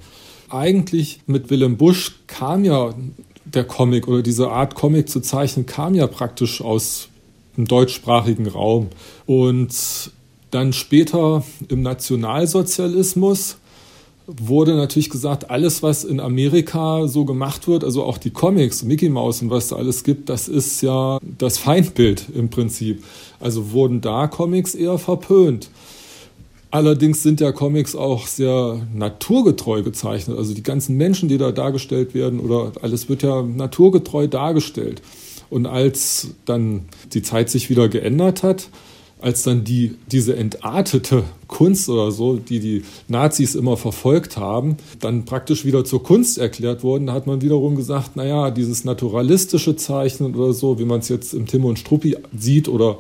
Eigentlich 0.51 1.21
mit 1.27 1.51
Willem 1.51 1.77
Busch 1.77 2.17
kam 2.27 2.65
ja 2.65 2.95
der 3.55 3.65
Comic 3.65 4.09
oder 4.09 4.23
diese 4.23 4.51
Art 4.51 4.75
Comic 4.75 5.09
zu 5.09 5.21
zeichnen 5.21 5.67
kam 5.67 5.95
ja 5.95 6.07
praktisch 6.07 6.61
aus 6.61 7.09
dem 7.57 7.67
deutschsprachigen 7.67 8.47
Raum. 8.47 8.89
Und 9.27 10.11
dann 10.51 10.73
später 10.73 11.45
im 11.69 11.83
Nationalsozialismus 11.83 13.57
wurde 14.27 14.77
natürlich 14.77 15.09
gesagt, 15.09 15.51
alles, 15.51 15.83
was 15.83 16.05
in 16.05 16.21
Amerika 16.21 17.09
so 17.09 17.25
gemacht 17.25 17.67
wird, 17.67 17.83
also 17.83 18.05
auch 18.05 18.19
die 18.19 18.31
Comics, 18.31 18.83
Mickey 18.83 19.09
Mouse 19.09 19.41
und 19.41 19.51
was 19.51 19.69
da 19.69 19.77
alles 19.77 20.05
gibt, 20.05 20.29
das 20.29 20.49
ist 20.49 20.83
ja 20.83 21.19
das 21.39 21.57
Feindbild 21.57 22.27
im 22.35 22.51
Prinzip. 22.51 23.03
Also 23.41 23.73
wurden 23.73 24.03
da 24.03 24.27
Comics 24.27 24.75
eher 24.75 24.99
verpönt. 24.99 25.71
Allerdings 26.71 27.23
sind 27.23 27.41
ja 27.41 27.51
Comics 27.53 27.97
auch 27.97 28.27
sehr 28.27 28.87
naturgetreu 28.95 29.83
gezeichnet. 29.83 30.37
Also 30.37 30.53
die 30.53 30.63
ganzen 30.63 30.97
Menschen, 30.97 31.29
die 31.29 31.39
da 31.39 31.51
dargestellt 31.51 32.15
werden, 32.15 32.41
oder 32.41 32.73
alles 32.83 33.09
wird 33.09 33.23
ja 33.23 33.43
naturgetreu 33.43 34.27
dargestellt. 34.27 35.01
Und 35.49 35.67
als 35.67 36.29
dann 36.45 36.83
die 37.15 37.23
Zeit 37.23 37.49
sich 37.49 37.71
wieder 37.71 37.89
geändert 37.89 38.43
hat, 38.43 38.69
als 39.21 39.43
dann 39.43 39.65
die, 39.65 39.97
diese 40.13 40.37
entartete 40.37 41.25
Kunst 41.49 41.89
oder 41.89 42.13
so, 42.13 42.37
die 42.37 42.61
die 42.61 42.85
Nazis 43.09 43.55
immer 43.55 43.77
verfolgt 43.77 44.37
haben, 44.37 44.77
dann 45.01 45.25
praktisch 45.25 45.65
wieder 45.65 45.85
zur 45.85 46.03
Kunst 46.03 46.39
erklärt 46.39 46.85
worden, 46.85 47.07
da 47.07 47.15
hat 47.15 47.27
man 47.27 47.43
wiederum 47.43 47.75
gesagt, 47.75 48.15
naja, 48.15 48.51
dieses 48.51 48.85
naturalistische 48.85 49.75
Zeichnen 49.75 50.37
oder 50.37 50.53
so, 50.53 50.79
wie 50.79 50.85
man 50.85 51.01
es 51.01 51.09
jetzt 51.09 51.35
im 51.35 51.47
Tim 51.47 51.65
und 51.65 51.79
Struppi 51.79 52.17
sieht 52.37 52.69
oder 52.69 52.99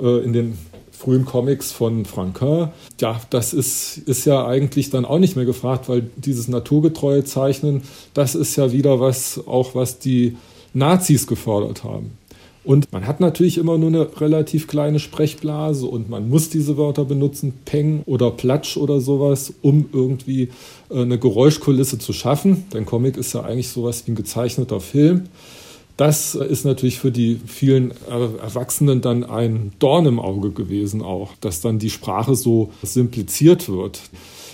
äh, 0.00 0.22
in 0.24 0.32
den 0.32 0.58
frühen 0.98 1.24
Comics 1.24 1.70
von 1.70 2.04
Franquin. 2.04 2.68
Ja, 3.00 3.20
das 3.30 3.52
ist, 3.52 3.98
ist 3.98 4.24
ja 4.24 4.44
eigentlich 4.46 4.90
dann 4.90 5.04
auch 5.04 5.20
nicht 5.20 5.36
mehr 5.36 5.44
gefragt, 5.44 5.88
weil 5.88 6.10
dieses 6.16 6.48
naturgetreue 6.48 7.24
Zeichnen, 7.24 7.82
das 8.14 8.34
ist 8.34 8.56
ja 8.56 8.72
wieder 8.72 8.98
was, 8.98 9.46
auch 9.46 9.74
was 9.76 10.00
die 10.00 10.36
Nazis 10.74 11.26
gefordert 11.26 11.84
haben. 11.84 12.18
Und 12.64 12.92
man 12.92 13.06
hat 13.06 13.20
natürlich 13.20 13.56
immer 13.56 13.78
nur 13.78 13.88
eine 13.88 14.20
relativ 14.20 14.66
kleine 14.66 14.98
Sprechblase 14.98 15.86
und 15.86 16.10
man 16.10 16.28
muss 16.28 16.50
diese 16.50 16.76
Wörter 16.76 17.04
benutzen, 17.04 17.54
Peng 17.64 18.02
oder 18.04 18.30
Platsch 18.32 18.76
oder 18.76 19.00
sowas, 19.00 19.54
um 19.62 19.88
irgendwie 19.92 20.48
äh, 20.90 21.02
eine 21.02 21.18
Geräuschkulisse 21.18 21.98
zu 21.98 22.12
schaffen. 22.12 22.64
Denn 22.74 22.84
Comic 22.84 23.16
ist 23.16 23.32
ja 23.32 23.42
eigentlich 23.42 23.68
sowas 23.68 24.04
wie 24.04 24.12
ein 24.12 24.16
gezeichneter 24.16 24.80
Film. 24.80 25.28
Das 25.98 26.36
ist 26.36 26.64
natürlich 26.64 27.00
für 27.00 27.10
die 27.10 27.40
vielen 27.44 27.92
Erwachsenen 28.08 29.00
dann 29.00 29.24
ein 29.24 29.72
Dorn 29.80 30.06
im 30.06 30.20
Auge 30.20 30.52
gewesen 30.52 31.02
auch, 31.02 31.32
dass 31.40 31.60
dann 31.60 31.80
die 31.80 31.90
Sprache 31.90 32.36
so 32.36 32.72
simpliziert 32.84 33.68
wird. 33.68 34.00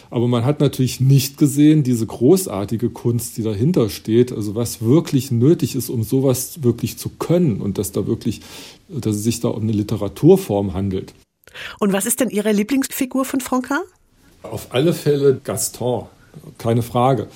Aber 0.08 0.26
man 0.26 0.46
hat 0.46 0.60
natürlich 0.60 1.00
nicht 1.00 1.36
gesehen, 1.36 1.82
diese 1.82 2.06
großartige 2.06 2.88
Kunst, 2.88 3.36
die 3.36 3.42
dahinter 3.42 3.90
steht, 3.90 4.32
also 4.32 4.54
was 4.54 4.80
wirklich 4.80 5.30
nötig 5.30 5.74
ist, 5.74 5.90
um 5.90 6.02
sowas 6.02 6.62
wirklich 6.62 6.96
zu 6.96 7.10
können 7.10 7.60
und 7.60 7.76
dass 7.76 7.92
da 7.92 8.06
wirklich, 8.06 8.40
dass 8.88 9.16
es 9.16 9.24
sich 9.24 9.40
da 9.40 9.48
um 9.48 9.64
eine 9.64 9.72
Literaturform 9.72 10.72
handelt. 10.72 11.12
Und 11.78 11.92
was 11.92 12.06
ist 12.06 12.20
denn 12.20 12.30
Ihre 12.30 12.52
Lieblingsfigur 12.52 13.26
von 13.26 13.40
Franca? 13.42 13.82
Auf 14.42 14.68
alle 14.70 14.94
Fälle 14.94 15.38
Gaston, 15.44 16.06
keine 16.56 16.80
Frage. 16.82 17.28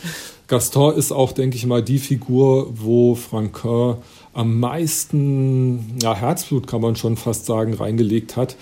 Gaston 0.49 0.97
ist 0.97 1.13
auch, 1.13 1.33
denke 1.33 1.57
ich 1.57 1.67
mal, 1.67 1.83
die 1.83 1.99
Figur, 1.99 2.73
wo 2.75 3.15
Franquin 3.15 3.97
am 4.33 4.59
meisten 4.59 5.99
ja, 6.03 6.15
Herzblut, 6.15 6.67
kann 6.67 6.81
man 6.81 6.97
schon 6.97 7.19
fast 7.19 7.45
sagen, 7.45 7.75
reingelegt 7.75 8.37
hat. 8.37 8.57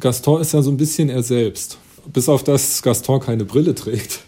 Gaston 0.00 0.40
ist 0.40 0.52
ja 0.52 0.62
so 0.62 0.70
ein 0.70 0.76
bisschen 0.76 1.08
er 1.08 1.22
selbst. 1.22 1.78
Bis 2.12 2.28
auf 2.28 2.42
das 2.42 2.82
Gaston 2.82 3.20
keine 3.20 3.44
Brille 3.44 3.74
trägt. 3.76 4.20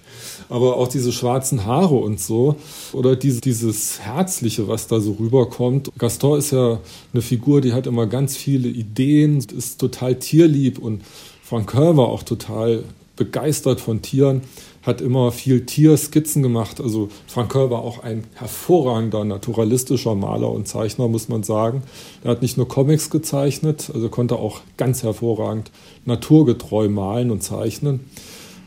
Aber 0.49 0.77
auch 0.77 0.87
diese 0.87 1.11
schwarzen 1.11 1.65
Haare 1.65 1.97
und 1.97 2.21
so. 2.21 2.57
Oder 2.93 3.17
diese, 3.17 3.41
dieses 3.41 3.99
Herzliche, 4.01 4.69
was 4.69 4.87
da 4.87 5.01
so 5.01 5.17
rüberkommt. 5.19 5.91
Gaston 5.99 6.39
ist 6.39 6.53
ja 6.53 6.79
eine 7.13 7.23
Figur, 7.23 7.61
die 7.61 7.73
hat 7.73 7.89
immer 7.89 8.07
ganz 8.07 8.37
viele 8.37 8.69
Ideen, 8.69 9.39
ist 9.39 9.81
total 9.81 10.17
tierlieb 10.17 10.79
und 10.79 11.03
Franquin 11.43 11.97
war 11.97 12.07
auch 12.07 12.23
total 12.23 12.85
begeistert 13.17 13.81
von 13.81 14.03
Tieren 14.03 14.43
hat 14.85 15.01
immer 15.01 15.33
viel 15.33 15.65
Tierskizzen 15.65 16.43
gemacht. 16.43 16.81
Also 16.81 17.09
Frank 17.27 17.53
Kerr 17.53 17.71
war 17.71 17.81
auch 17.81 18.03
ein 18.03 18.25
hervorragender 18.35 19.25
naturalistischer 19.25 20.15
Maler 20.15 20.51
und 20.51 20.69
Zeichner, 20.69 21.09
muss 21.09 21.29
man 21.29 21.43
sagen. 21.43 21.83
Er 22.23 22.33
hat 22.33 22.43
nicht 22.43 22.57
nur 22.57 22.69
Comics 22.69 23.11
gezeichnet, 23.11 23.91
also 23.93 24.09
konnte 24.09 24.37
auch 24.37 24.61
ganz 24.77 25.03
hervorragend 25.03 25.71
naturgetreu 26.05 26.89
malen 26.89 27.31
und 27.31 27.43
zeichnen. 27.43 28.01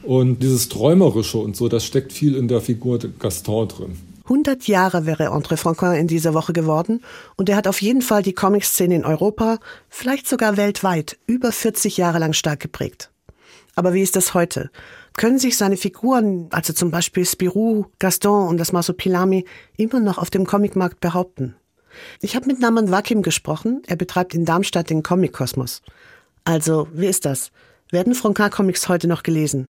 Und 0.03 0.41
dieses 0.41 0.69
Träumerische 0.69 1.37
und 1.37 1.55
so, 1.55 1.67
das 1.67 1.85
steckt 1.85 2.13
viel 2.13 2.35
in 2.35 2.47
der 2.47 2.61
Figur 2.61 2.97
Gaston 3.19 3.67
drin. 3.67 3.97
100 4.23 4.67
Jahre 4.67 5.05
wäre 5.05 5.31
André 5.31 5.55
Franquin 5.55 5.93
in 5.93 6.07
dieser 6.07 6.33
Woche 6.33 6.51
geworden 6.51 7.01
und 7.37 7.47
er 7.47 7.55
hat 7.55 7.67
auf 7.67 7.81
jeden 7.81 8.01
Fall 8.01 8.23
die 8.23 8.33
Comic-Szene 8.33 8.95
in 8.95 9.05
Europa, 9.05 9.59
vielleicht 9.89 10.27
sogar 10.27 10.57
weltweit, 10.57 11.17
über 11.27 11.53
40 11.53 11.95
Jahre 11.95 12.19
lang 12.19 12.33
stark 12.33 12.59
geprägt. 12.59 13.09
Aber 13.75 13.93
wie 13.93 14.01
ist 14.01 14.15
das 14.15 14.33
heute? 14.33 14.69
Können 15.17 15.39
sich 15.39 15.57
seine 15.57 15.75
Figuren, 15.75 16.47
also 16.51 16.71
zum 16.71 16.91
Beispiel 16.91 17.25
Spirou, 17.25 17.87
Gaston 17.99 18.47
und 18.47 18.57
das 18.57 18.71
Masopilami, 18.71 19.45
immer 19.75 19.99
noch 19.99 20.19
auf 20.19 20.29
dem 20.29 20.45
Comicmarkt 20.45 21.01
behaupten. 21.01 21.55
Ich 22.21 22.35
habe 22.35 22.45
mit 22.45 22.59
Naman 22.59 22.91
Wakim 22.91 23.23
gesprochen. 23.23 23.81
Er 23.87 23.95
betreibt 23.95 24.35
in 24.35 24.45
Darmstadt 24.45 24.91
den 24.91 25.03
Comic-Kosmos. 25.03 25.81
Also, 26.45 26.87
wie 26.93 27.07
ist 27.07 27.25
das? 27.25 27.51
Werden 27.91 28.13
Franca-Comics 28.13 28.87
heute 28.87 29.07
noch 29.07 29.23
gelesen? 29.23 29.65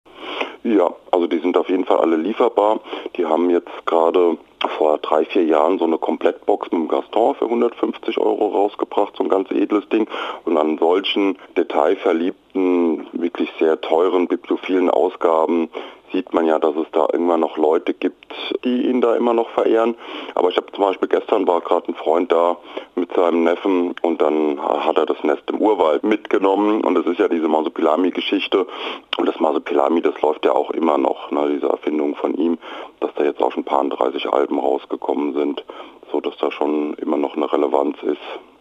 Ja, 0.67 0.93
also 1.11 1.27
die 1.27 1.39
sind 1.39 1.55
auf 1.55 1.69
jeden 1.69 1.85
Fall 1.85 1.99
alle 1.99 2.17
lieferbar. 2.17 2.81
Die 3.15 3.25
haben 3.25 3.49
jetzt 3.49 3.71
gerade 3.85 4.37
vor 4.77 4.97
drei, 4.97 5.23
vier 5.23 5.45
Jahren 5.45 5.79
so 5.79 5.85
eine 5.85 5.97
Komplettbox 5.97 6.69
mit 6.71 6.81
dem 6.81 6.87
Gaston 6.89 7.35
für 7.35 7.45
150 7.45 8.17
Euro 8.17 8.47
rausgebracht, 8.47 9.15
so 9.15 9.23
ein 9.23 9.29
ganz 9.29 9.49
edles 9.51 9.87
Ding. 9.87 10.09
Und 10.43 10.57
an 10.57 10.77
solchen 10.77 11.37
detailverliebten, 11.55 13.07
wirklich 13.13 13.49
sehr 13.59 13.79
teuren, 13.79 14.27
bibliophilen 14.27 14.89
Ausgaben 14.89 15.69
sieht 16.11 16.33
man 16.33 16.45
ja, 16.45 16.59
dass 16.59 16.75
es 16.75 16.87
da 16.91 17.05
immer 17.07 17.37
noch 17.37 17.57
Leute 17.57 17.93
gibt, 17.93 18.33
die 18.63 18.87
ihn 18.87 19.01
da 19.01 19.15
immer 19.15 19.33
noch 19.33 19.49
verehren. 19.49 19.95
Aber 20.35 20.49
ich 20.49 20.57
habe 20.57 20.71
zum 20.71 20.83
Beispiel 20.83 21.07
gestern 21.07 21.47
war 21.47 21.61
gerade 21.61 21.89
ein 21.89 21.95
Freund 21.95 22.31
da 22.31 22.57
mit 22.95 23.13
seinem 23.13 23.43
Neffen 23.43 23.95
und 24.01 24.21
dann 24.21 24.61
hat 24.61 24.97
er 24.97 25.05
das 25.05 25.23
Nest 25.23 25.43
im 25.47 25.59
Urwald 25.59 26.03
mitgenommen 26.03 26.81
und 26.81 26.95
das 26.95 27.05
ist 27.05 27.19
ja 27.19 27.27
diese 27.27 27.47
Masopilami-Geschichte 27.47 28.65
und 29.17 29.25
das 29.27 29.39
Masopilami, 29.39 30.01
das 30.01 30.19
läuft 30.21 30.45
ja 30.45 30.53
auch 30.53 30.71
immer 30.71 30.97
noch, 30.97 31.31
ne, 31.31 31.49
diese 31.53 31.67
Erfindung 31.67 32.15
von 32.15 32.33
ihm, 32.35 32.57
dass 32.99 33.13
da 33.15 33.23
jetzt 33.23 33.41
auch 33.41 33.51
schon 33.51 33.61
ein 33.61 33.65
paar 33.65 33.83
30 33.83 34.27
Alben 34.27 34.59
rausgekommen 34.59 35.33
sind, 35.33 35.63
so 36.11 36.21
dass 36.21 36.37
da 36.37 36.51
schon 36.51 36.93
immer 36.95 37.17
noch 37.17 37.35
eine 37.35 37.51
Relevanz 37.51 37.97
ist. 38.03 38.56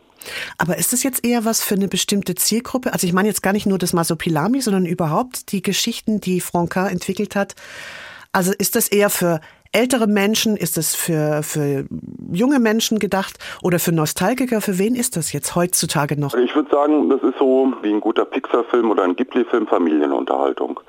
Aber 0.59 0.77
ist 0.77 0.93
das 0.93 1.03
jetzt 1.03 1.25
eher 1.25 1.45
was 1.45 1.63
für 1.63 1.75
eine 1.75 1.89
bestimmte 1.89 2.35
Zielgruppe? 2.35 2.93
Also 2.93 3.07
ich 3.07 3.13
meine 3.13 3.29
jetzt 3.29 3.43
gar 3.43 3.53
nicht 3.53 3.67
nur 3.67 3.79
das 3.79 3.93
Masopilami, 3.93 4.61
sondern 4.61 4.87
überhaupt 4.87 5.53
die 5.53 5.63
Geschichten, 5.63 6.21
die 6.21 6.41
Franca 6.41 6.89
entwickelt 6.89 7.37
hat. 7.37 7.55
Also 8.37 8.53
ist 8.59 8.77
das 8.77 8.89
eher 8.89 9.09
für 9.09 9.41
ältere 9.73 10.07
Menschen? 10.07 10.59
Ist 10.59 10.77
es 10.77 10.95
für, 10.95 11.43
für 11.43 11.87
junge 12.31 12.61
Menschen 12.61 12.99
gedacht 12.99 13.39
oder 13.63 13.79
für 13.79 13.93
Nostalgiker? 13.93 14.61
Für 14.61 14.79
wen 14.79 14.95
ist 14.95 15.17
das 15.17 15.33
jetzt 15.33 15.57
heutzutage 15.57 16.21
noch? 16.21 16.35
Ich 16.35 16.55
würde 16.55 16.69
sagen, 16.71 17.09
das 17.09 17.23
ist 17.23 17.39
so 17.39 17.73
wie 17.81 17.95
ein 17.95 18.01
guter 18.01 18.27
Pixar-Film 18.27 18.91
oder 18.91 19.05
ein 19.05 19.17
Ghibli-Film 19.17 19.67
Familienunterhaltung. 19.67 20.81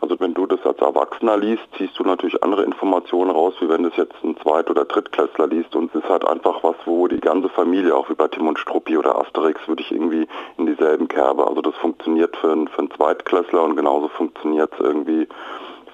Also 0.00 0.18
wenn 0.18 0.34
du 0.34 0.46
das 0.46 0.58
als 0.66 0.80
Erwachsener 0.80 1.36
liest, 1.36 1.62
ziehst 1.78 1.96
du 1.96 2.02
natürlich 2.02 2.42
andere 2.42 2.64
Informationen 2.64 3.30
raus, 3.30 3.54
wie 3.60 3.68
wenn 3.68 3.84
das 3.84 3.96
jetzt 3.96 4.16
ein 4.24 4.36
Zweit- 4.42 4.68
oder 4.68 4.84
Drittklässler 4.84 5.46
liest. 5.46 5.76
Und 5.76 5.94
es 5.94 6.02
ist 6.02 6.08
halt 6.08 6.26
einfach 6.26 6.64
was, 6.64 6.74
wo 6.86 7.06
die 7.06 7.20
ganze 7.20 7.48
Familie, 7.50 7.94
auch 7.94 8.10
wie 8.10 8.14
bei 8.14 8.26
Tim 8.26 8.48
und 8.48 8.58
Struppi 8.58 8.98
oder 8.98 9.16
Asterix, 9.16 9.60
würde 9.68 9.82
ich 9.82 9.92
irgendwie 9.92 10.26
in 10.58 10.66
dieselben 10.66 11.06
Kerbe. 11.06 11.46
Also 11.46 11.62
das 11.62 11.76
funktioniert 11.76 12.36
für 12.38 12.50
einen, 12.50 12.66
für 12.66 12.80
einen 12.80 12.90
Zweitklässler 12.90 13.62
und 13.62 13.76
genauso 13.76 14.08
funktioniert 14.08 14.72
es 14.74 14.80
irgendwie 14.80 15.28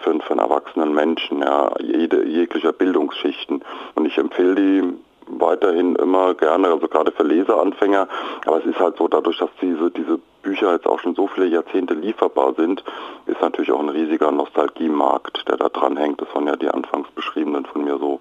für, 0.02 0.18
für 0.20 0.30
einen 0.30 0.40
erwachsenen 0.40 0.92
Menschen, 0.94 1.40
ja, 1.40 1.70
jede, 1.80 2.24
jeglicher 2.26 2.72
Bildungsschichten. 2.72 3.62
Und 3.94 4.06
ich 4.06 4.18
empfehle 4.18 4.54
die 4.54 4.82
weiterhin 5.26 5.96
immer 5.96 6.34
gerne, 6.34 6.68
also 6.68 6.88
gerade 6.88 7.12
für 7.12 7.22
Leseranfänger. 7.22 8.08
Aber 8.46 8.58
es 8.58 8.66
ist 8.66 8.78
halt 8.78 8.96
so, 8.96 9.08
dadurch, 9.08 9.38
dass 9.38 9.50
diese, 9.60 9.90
diese 9.90 10.18
Bücher 10.42 10.72
jetzt 10.72 10.86
auch 10.86 10.98
schon 11.00 11.14
so 11.14 11.26
viele 11.28 11.46
Jahrzehnte 11.46 11.94
lieferbar 11.94 12.54
sind, 12.54 12.82
ist 13.26 13.40
natürlich 13.40 13.72
auch 13.72 13.80
ein 13.80 13.88
riesiger 13.88 14.30
Nostalgiemarkt, 14.32 15.48
der 15.48 15.56
da 15.56 15.68
dran 15.68 15.96
hängt. 15.96 16.20
Das 16.20 16.34
waren 16.34 16.46
ja 16.46 16.56
die 16.56 16.68
anfangs 16.68 17.08
beschriebenen 17.12 17.64
von 17.66 17.84
mir 17.84 17.98
so 17.98 18.20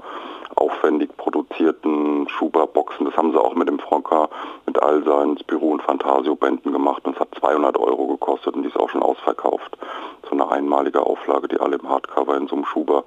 aufwendig 0.55 1.15
produzierten 1.17 2.27
Schuber-Boxen. 2.29 3.05
Das 3.05 3.15
haben 3.17 3.31
sie 3.31 3.39
auch 3.39 3.55
mit 3.55 3.67
dem 3.67 3.79
Franca, 3.79 4.29
mit 4.65 4.81
all 4.81 5.03
seinen 5.03 5.37
Spirou- 5.37 5.73
und 5.73 5.81
Fantasio-Bänden 5.81 6.71
gemacht. 6.71 7.05
Und 7.05 7.15
es 7.15 7.19
hat 7.19 7.29
200 7.39 7.77
Euro 7.77 8.07
gekostet 8.07 8.55
und 8.55 8.63
die 8.63 8.69
ist 8.69 8.79
auch 8.79 8.89
schon 8.89 9.03
ausverkauft. 9.03 9.77
So 10.23 10.31
eine 10.31 10.49
einmalige 10.49 11.05
Auflage, 11.05 11.47
die 11.47 11.59
alle 11.59 11.77
im 11.77 11.89
Hardcover 11.89 12.37
in 12.37 12.47
so 12.47 12.55
einem 12.55 12.65
Schuber. 12.65 13.03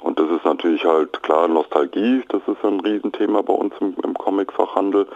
Und 0.00 0.18
das 0.18 0.28
ist 0.30 0.44
natürlich 0.44 0.84
halt 0.84 1.22
klar 1.22 1.48
Nostalgie. 1.48 2.22
Das 2.28 2.42
ist 2.46 2.64
ein 2.64 2.80
Riesenthema 2.80 3.42
bei 3.42 3.54
uns 3.54 3.74
im, 3.80 3.94
im 4.02 4.14
Comicfachhandel, 4.14 5.06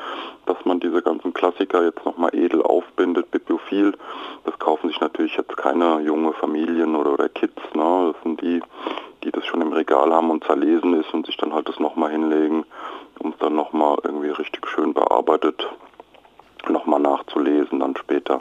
dass 0.46 0.56
man 0.64 0.80
diese 0.80 1.02
ganzen 1.02 1.32
Klassiker 1.34 1.84
jetzt 1.84 2.04
nochmal 2.04 2.34
edel 2.34 2.62
aufbindet, 2.62 3.30
bibliophil. 3.30 3.94
Das 4.44 4.58
kaufen 4.58 4.88
sich 4.88 5.00
natürlich 5.00 5.36
jetzt 5.36 5.56
keine 5.56 6.00
junge 6.00 6.32
Familien 6.32 6.96
oder, 6.96 7.12
oder 7.12 7.28
Kids. 7.28 7.60
Ne? 7.74 8.12
Das 8.12 8.22
sind 8.22 8.40
die, 8.40 8.60
die 9.24 9.30
das 9.30 9.44
schon 9.46 9.62
im 9.62 9.72
Regal 9.72 10.12
haben 10.12 10.30
und 10.30 10.44
zerlesen 10.44 10.94
ist 10.94 11.12
und 11.12 11.26
sich 11.26 11.36
dann 11.36 11.52
halt 11.52 11.68
das 11.68 11.78
nochmal 11.78 12.10
hinlegen, 12.10 12.64
um 13.18 13.30
es 13.30 13.38
dann 13.38 13.54
nochmal 13.54 13.98
irgendwie 14.04 14.30
richtig 14.30 14.66
schön 14.66 14.94
bearbeitet 14.94 15.66
nochmal 16.68 17.00
nachzulesen 17.00 17.80
dann 17.80 17.96
später. 17.96 18.40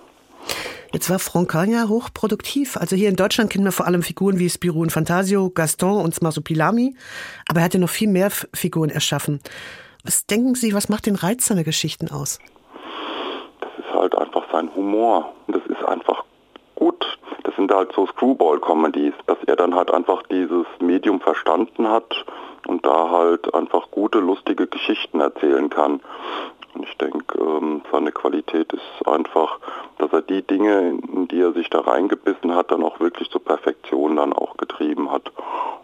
Jetzt 0.91 1.09
war 1.09 1.19
Francagna 1.19 1.87
hochproduktiv. 1.87 2.77
Also 2.77 2.95
hier 2.95 3.09
in 3.09 3.15
Deutschland 3.15 3.51
kennen 3.51 3.65
wir 3.65 3.71
vor 3.71 3.85
allem 3.85 4.01
Figuren 4.01 4.39
wie 4.39 4.49
Spirou 4.49 4.81
und 4.81 4.91
Fantasio, 4.91 5.49
Gaston 5.51 6.03
und 6.03 6.15
Smasopilami. 6.15 6.95
Aber 7.47 7.59
er 7.59 7.65
hat 7.65 7.73
ja 7.75 7.79
noch 7.79 7.89
viel 7.89 8.07
mehr 8.07 8.31
Figuren 8.31 8.89
erschaffen. 8.89 9.39
Was 10.03 10.25
denken 10.25 10.55
Sie, 10.55 10.73
was 10.73 10.89
macht 10.89 11.05
den 11.05 11.15
Reiz 11.15 11.45
seiner 11.45 11.63
Geschichten 11.63 12.09
aus? 12.09 12.39
Das 13.61 13.69
ist 13.77 13.93
halt 13.93 14.17
einfach 14.17 14.43
sein 14.51 14.73
Humor. 14.75 15.31
Das 15.47 15.61
ist 15.67 15.83
einfach 15.87 16.23
gut. 16.75 17.05
Sind 17.59 17.73
halt 17.73 17.91
so 17.91 18.07
Screwball-Comedies, 18.07 19.15
dass 19.27 19.37
er 19.45 19.57
dann 19.57 19.75
halt 19.75 19.91
einfach 19.91 20.23
dieses 20.31 20.65
Medium 20.79 21.19
verstanden 21.19 21.89
hat 21.89 22.25
und 22.67 22.85
da 22.85 23.09
halt 23.09 23.53
einfach 23.53 23.91
gute, 23.91 24.19
lustige 24.19 24.65
Geschichten 24.65 25.19
erzählen 25.19 25.69
kann. 25.69 25.99
Und 26.73 26.83
ich 26.83 26.97
denke, 26.97 27.37
ähm, 27.37 27.81
seine 27.91 28.13
Qualität 28.13 28.71
ist 28.71 29.05
einfach, 29.05 29.59
dass 29.97 30.13
er 30.13 30.21
die 30.21 30.41
Dinge, 30.41 31.01
in 31.11 31.27
die 31.27 31.41
er 31.41 31.51
sich 31.51 31.69
da 31.69 31.81
reingebissen 31.81 32.55
hat, 32.55 32.71
dann 32.71 32.81
auch 32.81 33.01
wirklich 33.01 33.29
zur 33.29 33.43
Perfektion 33.43 34.15
dann 34.15 34.31
auch 34.31 34.55
getrieben 34.55 35.11
hat. 35.11 35.29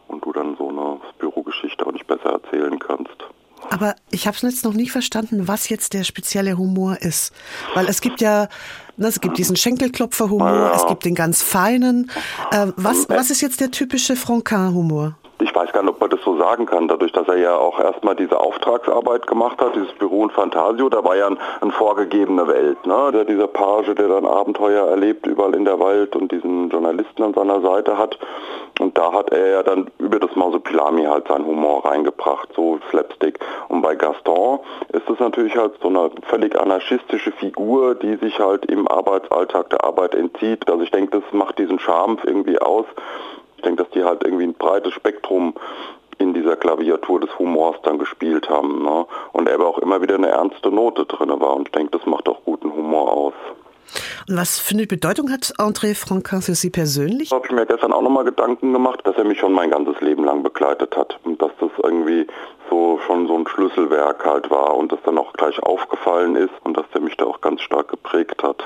Und 0.07 0.23
du 0.23 0.31
dann 0.31 0.55
so 0.55 0.69
eine 0.69 1.01
Bürogeschichte 1.19 1.85
auch 1.85 1.91
nicht 1.91 2.07
besser 2.07 2.29
erzählen 2.29 2.79
kannst. 2.79 3.24
Aber 3.69 3.95
ich 4.11 4.27
habe 4.27 4.35
es 4.35 4.43
jetzt 4.43 4.65
noch 4.65 4.73
nicht 4.73 4.91
verstanden, 4.91 5.47
was 5.47 5.69
jetzt 5.69 5.93
der 5.93 6.03
spezielle 6.03 6.57
Humor 6.57 6.97
ist. 7.01 7.33
Weil 7.73 7.87
es 7.87 8.01
gibt 8.01 8.21
ja, 8.21 8.47
ne, 8.97 9.07
es 9.07 9.19
gibt 9.21 9.37
diesen 9.37 9.55
Schenkelklopfer-Humor, 9.55 10.71
es 10.75 10.85
gibt 10.87 11.05
den 11.05 11.15
ganz 11.15 11.41
feinen. 11.41 12.11
Äh, 12.51 12.67
was, 12.75 13.09
was 13.09 13.31
ist 13.31 13.41
jetzt 13.41 13.61
der 13.61 13.71
typische 13.71 14.15
Franquin-Humor? 14.15 15.17
ich 15.39 15.53
weiß 15.53 15.71
gar 15.73 15.83
nicht, 15.83 15.91
ob 15.91 15.99
das 16.15 16.23
so 16.23 16.37
sagen 16.37 16.65
kann, 16.65 16.87
dadurch, 16.87 17.11
dass 17.11 17.27
er 17.27 17.37
ja 17.37 17.55
auch 17.55 17.79
erstmal 17.79 18.15
diese 18.15 18.39
Auftragsarbeit 18.39 19.27
gemacht 19.27 19.61
hat, 19.61 19.75
dieses 19.75 19.91
Büro 19.93 20.21
und 20.21 20.31
Fantasio, 20.31 20.89
da 20.89 21.03
war 21.03 21.15
ja 21.15 21.27
ein, 21.27 21.37
eine 21.61 21.71
vorgegebene 21.71 22.47
Welt. 22.47 22.85
Ne? 22.85 23.11
Der, 23.13 23.25
dieser 23.25 23.47
Page, 23.47 23.93
der 23.95 24.07
dann 24.07 24.25
Abenteuer 24.25 24.87
erlebt, 24.87 25.27
überall 25.27 25.53
in 25.55 25.65
der 25.65 25.79
Wald 25.79 26.15
und 26.15 26.31
diesen 26.31 26.69
Journalisten 26.69 27.23
an 27.23 27.33
seiner 27.33 27.61
Seite 27.61 27.97
hat. 27.97 28.17
Und 28.79 28.97
da 28.97 29.11
hat 29.13 29.31
er 29.31 29.47
ja 29.47 29.63
dann 29.63 29.89
über 29.99 30.19
das 30.19 30.35
Mausopilami 30.35 31.03
halt 31.05 31.27
seinen 31.27 31.45
Humor 31.45 31.85
reingebracht, 31.85 32.49
so 32.55 32.79
Slapstick. 32.89 33.39
Und 33.69 33.81
bei 33.81 33.95
Gaston 33.95 34.59
ist 34.91 35.09
es 35.09 35.19
natürlich 35.19 35.55
halt 35.55 35.73
so 35.81 35.87
eine 35.87 36.11
völlig 36.27 36.59
anarchistische 36.59 37.31
Figur, 37.31 37.95
die 37.95 38.15
sich 38.17 38.39
halt 38.39 38.65
im 38.65 38.87
Arbeitsalltag 38.87 39.69
der 39.69 39.83
Arbeit 39.83 40.15
entzieht. 40.15 40.69
Also 40.69 40.83
ich 40.83 40.91
denke, 40.91 41.19
das 41.19 41.33
macht 41.33 41.57
diesen 41.57 41.79
Charme 41.79 42.17
irgendwie 42.25 42.59
aus 42.59 42.85
denke, 43.65 43.83
dass 43.83 43.91
die 43.91 44.03
halt 44.03 44.23
irgendwie 44.23 44.45
ein 44.45 44.53
breites 44.53 44.93
Spektrum 44.93 45.55
in 46.17 46.33
dieser 46.33 46.55
Klaviatur 46.55 47.19
des 47.19 47.37
Humors 47.37 47.77
dann 47.83 47.97
gespielt 47.97 48.49
haben. 48.49 48.83
Ne? 48.83 49.05
Und 49.33 49.47
er 49.47 49.55
aber 49.55 49.67
auch 49.67 49.79
immer 49.79 50.01
wieder 50.01 50.15
eine 50.15 50.29
ernste 50.29 50.71
Note 50.71 51.05
drin 51.05 51.29
war. 51.29 51.55
Und 51.55 51.67
ich 51.67 51.71
denke, 51.71 51.97
das 51.97 52.05
macht 52.05 52.27
auch 52.27 52.43
guten 52.43 52.71
Humor 52.71 53.11
aus. 53.11 53.33
Und 54.27 54.37
was 54.37 54.59
für 54.59 54.73
eine 54.73 54.87
Bedeutung 54.87 55.31
hat 55.31 55.53
André 55.57 55.95
Franquin 55.95 56.41
für 56.41 56.55
Sie 56.55 56.69
persönlich? 56.69 57.29
Da 57.29 57.35
habe 57.35 57.45
ich 57.45 57.53
mir 57.53 57.65
gestern 57.65 57.93
auch 57.93 58.01
nochmal 58.01 58.23
Gedanken 58.23 58.73
gemacht, 58.73 59.01
dass 59.03 59.15
er 59.15 59.23
mich 59.23 59.39
schon 59.39 59.53
mein 59.53 59.69
ganzes 59.69 59.99
Leben 60.01 60.23
lang 60.23 60.43
begleitet 60.43 60.95
hat. 60.97 61.19
Und 61.23 61.41
dass 61.41 61.51
das 61.59 61.69
irgendwie 61.83 62.25
so 62.69 62.99
schon 63.05 63.27
so 63.27 63.37
ein 63.37 63.47
Schlüsselwerk 63.47 64.25
halt 64.25 64.49
war 64.49 64.75
und 64.75 64.91
das 64.91 64.99
dann 65.05 65.17
auch 65.17 65.33
gleich 65.33 65.59
aufgefallen 65.59 66.35
ist 66.35 66.53
und 66.63 66.75
dass 66.75 66.85
der 66.93 67.01
mich 67.01 67.15
da 67.17 67.25
auch 67.25 67.41
ganz 67.41 67.61
stark 67.61 67.89
geprägt 67.89 68.41
hat. 68.43 68.63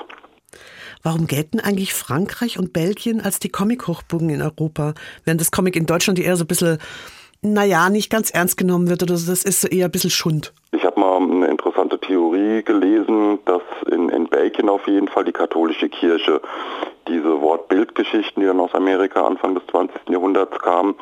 Warum 1.02 1.28
gelten 1.28 1.60
eigentlich 1.62 1.94
Frankreich 1.94 2.60
und 2.60 2.74
Belgien 2.74 3.22
als 3.22 3.40
die 3.40 3.50
Comic-Hochburgen 3.50 4.30
in 4.30 4.42
Europa, 4.42 4.94
während 5.24 5.40
das 5.40 5.52
Comic 5.52 5.78
in 5.78 5.86
Deutschland 5.86 6.20
eher 6.20 6.36
so 6.36 6.44
ein 6.44 6.48
bisschen, 6.48 6.78
naja, 7.42 7.90
nicht 7.90 8.10
ganz 8.10 8.32
ernst 8.32 8.58
genommen 8.58 8.90
wird 8.90 9.04
oder 9.04 9.18
so, 9.18 9.32
das 9.32 9.44
ist 9.44 9.62
so 9.62 9.68
eher 9.68 9.86
ein 9.86 9.92
bisschen 9.92 10.10
Schund? 10.10 10.54
Ich 10.72 10.84
habe 10.84 11.00
mal 11.00 11.18
eine 11.18 11.48
interessante 11.48 12.00
Theorie 12.00 12.64
gelesen, 12.64 13.40
dass 13.46 13.62
in, 13.92 14.10
in 14.10 14.28
Belgien 14.28 14.70
auf 14.70 14.88
jeden 14.88 15.08
Fall 15.08 15.26
die 15.26 15.32
katholische 15.32 15.90
Kirche 15.90 16.42
diese 17.08 17.42
Wort-Bild-Geschichten, 17.42 18.42
die 18.42 18.46
dann 18.46 18.60
aus 18.60 18.74
Amerika 18.76 19.26
Anfang 19.26 19.56
des 19.56 19.66
20. 19.72 20.10
Jahrhunderts 20.10 20.60
kamen, 20.60 20.96